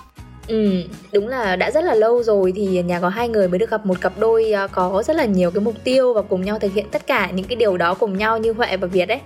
Ừ, 0.48 0.82
đúng 1.12 1.28
là 1.28 1.56
đã 1.56 1.70
rất 1.70 1.84
là 1.84 1.94
lâu 1.94 2.22
rồi 2.22 2.52
thì 2.56 2.82
nhà 2.82 3.00
có 3.00 3.08
hai 3.08 3.28
người 3.28 3.48
mới 3.48 3.58
được 3.58 3.70
gặp 3.70 3.86
một 3.86 4.00
cặp 4.00 4.12
đôi 4.18 4.52
à, 4.52 4.66
có 4.66 5.02
rất 5.06 5.16
là 5.16 5.24
nhiều 5.24 5.50
cái 5.50 5.60
mục 5.60 5.74
tiêu 5.84 6.14
và 6.14 6.22
cùng 6.22 6.42
nhau 6.42 6.58
thực 6.58 6.72
hiện 6.72 6.86
tất 6.90 7.06
cả 7.06 7.30
những 7.30 7.46
cái 7.46 7.56
điều 7.56 7.76
đó 7.76 7.94
cùng 7.94 8.18
nhau 8.18 8.38
như 8.38 8.52
Huệ 8.52 8.76
và 8.76 8.86
Việt 8.86 9.06
đấy. 9.06 9.20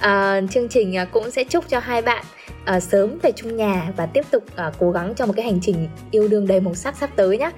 À, 0.00 0.40
chương 0.50 0.68
trình 0.68 0.96
à, 0.96 1.04
cũng 1.04 1.30
sẽ 1.30 1.44
chúc 1.44 1.64
cho 1.68 1.78
hai 1.78 2.02
bạn 2.02 2.24
à, 2.64 2.80
sớm 2.80 3.18
về 3.22 3.32
chung 3.36 3.56
nhà 3.56 3.92
và 3.96 4.06
tiếp 4.06 4.24
tục 4.30 4.44
à, 4.56 4.72
cố 4.78 4.90
gắng 4.90 5.14
cho 5.14 5.26
một 5.26 5.32
cái 5.36 5.44
hành 5.44 5.58
trình 5.62 5.88
yêu 6.10 6.28
đương 6.28 6.46
đầy 6.46 6.60
màu 6.60 6.74
sắc 6.74 6.96
sắp 6.96 7.10
tới 7.16 7.38
nhé. 7.38 7.50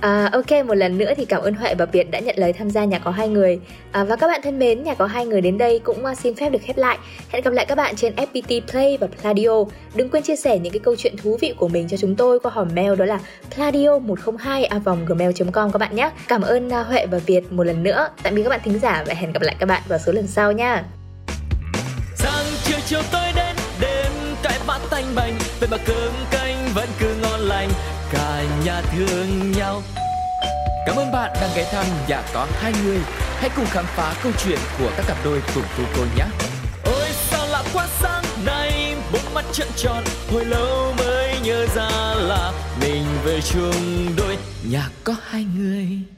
À, 0.00 0.30
ok, 0.32 0.66
một 0.66 0.74
lần 0.74 0.98
nữa 0.98 1.12
thì 1.16 1.24
cảm 1.24 1.42
ơn 1.42 1.54
Huệ 1.54 1.74
và 1.74 1.84
Việt 1.84 2.10
đã 2.10 2.18
nhận 2.18 2.38
lời 2.38 2.52
tham 2.52 2.70
gia 2.70 2.84
nhà 2.84 2.98
có 2.98 3.10
hai 3.10 3.28
người. 3.28 3.60
À, 3.92 4.04
và 4.04 4.16
các 4.16 4.26
bạn 4.26 4.40
thân 4.44 4.58
mến, 4.58 4.82
nhà 4.82 4.94
có 4.94 5.06
hai 5.06 5.26
người 5.26 5.40
đến 5.40 5.58
đây 5.58 5.78
cũng 5.78 6.04
à, 6.04 6.14
xin 6.14 6.34
phép 6.34 6.50
được 6.50 6.58
khép 6.62 6.76
lại. 6.76 6.98
Hẹn 7.28 7.42
gặp 7.42 7.52
lại 7.52 7.66
các 7.66 7.74
bạn 7.74 7.96
trên 7.96 8.14
FPT 8.14 8.60
Play 8.70 8.96
và 9.00 9.06
Pladio. 9.22 9.64
Đừng 9.94 10.08
quên 10.08 10.22
chia 10.22 10.36
sẻ 10.36 10.58
những 10.58 10.72
cái 10.72 10.80
câu 10.80 10.96
chuyện 10.96 11.16
thú 11.16 11.36
vị 11.40 11.54
của 11.58 11.68
mình 11.68 11.88
cho 11.88 11.96
chúng 11.96 12.16
tôi 12.16 12.40
qua 12.40 12.50
hòm 12.50 12.68
mail 12.74 12.94
đó 12.94 13.04
là 13.04 13.20
pladio 13.54 13.98
102 13.98 14.68
gmail.com 15.06 15.72
các 15.72 15.78
bạn 15.78 15.96
nhé. 15.96 16.10
Cảm 16.28 16.42
ơn 16.42 16.70
à, 16.70 16.82
Huệ 16.82 17.06
và 17.06 17.18
Việt 17.18 17.52
một 17.52 17.64
lần 17.64 17.82
nữa. 17.82 18.08
Tạm 18.22 18.34
biệt 18.34 18.42
các 18.42 18.50
bạn 18.50 18.60
thính 18.64 18.78
giả 18.78 19.04
và 19.06 19.14
hẹn 19.14 19.32
gặp 19.32 19.42
lại 19.42 19.56
các 19.58 19.66
bạn 19.66 19.82
vào 19.88 19.98
số 19.98 20.12
lần 20.12 20.26
sau 20.26 20.52
nha. 20.52 20.84
Sáng 22.14 22.44
chiều 22.64 22.78
chiều 22.86 23.00
tôi 23.12 23.32
đến 23.36 23.56
đêm 23.80 24.12
cái 24.42 24.58
bát 24.66 24.80
thanh 24.90 25.14
bành 25.14 25.32
vậy 25.60 25.68
mà 25.70 25.76
cơm 25.86 26.37
nhà 28.64 28.82
thương 28.82 29.52
nhau. 29.52 29.82
Cảm 30.86 30.96
ơn 30.96 31.12
bạn 31.12 31.32
đang 31.40 31.50
ghé 31.56 31.64
thăm 31.72 31.86
nhà 32.08 32.22
có 32.34 32.46
hai 32.52 32.72
người. 32.84 32.98
Hãy 33.36 33.50
cùng 33.56 33.66
khám 33.66 33.84
phá 33.84 34.14
câu 34.22 34.32
chuyện 34.44 34.58
của 34.78 34.90
các 34.96 35.04
cặp 35.08 35.16
đôi 35.24 35.40
cùng 35.54 35.64
cô 35.78 35.84
cô 35.96 36.02
nhé. 36.16 36.24
Ôi, 36.84 37.08
sao 37.30 37.46
lạ 37.46 37.62
quá, 37.74 37.86
sáng 38.00 38.24
nay 38.44 38.94
Bốn 39.12 39.34
mắt 39.34 39.44
trận 39.52 39.68
tròn, 39.76 40.04
Hồi 40.32 40.44
lâu 40.44 40.94
mới 40.98 41.40
nhớ 41.44 41.66
ra 41.74 42.14
là 42.14 42.52
Mình 42.80 43.04
về 43.24 43.40
chung 43.40 44.06
đôi. 44.16 44.38
Nhà 44.70 44.88
có 45.04 45.14
hai 45.30 45.46
người. 45.56 46.17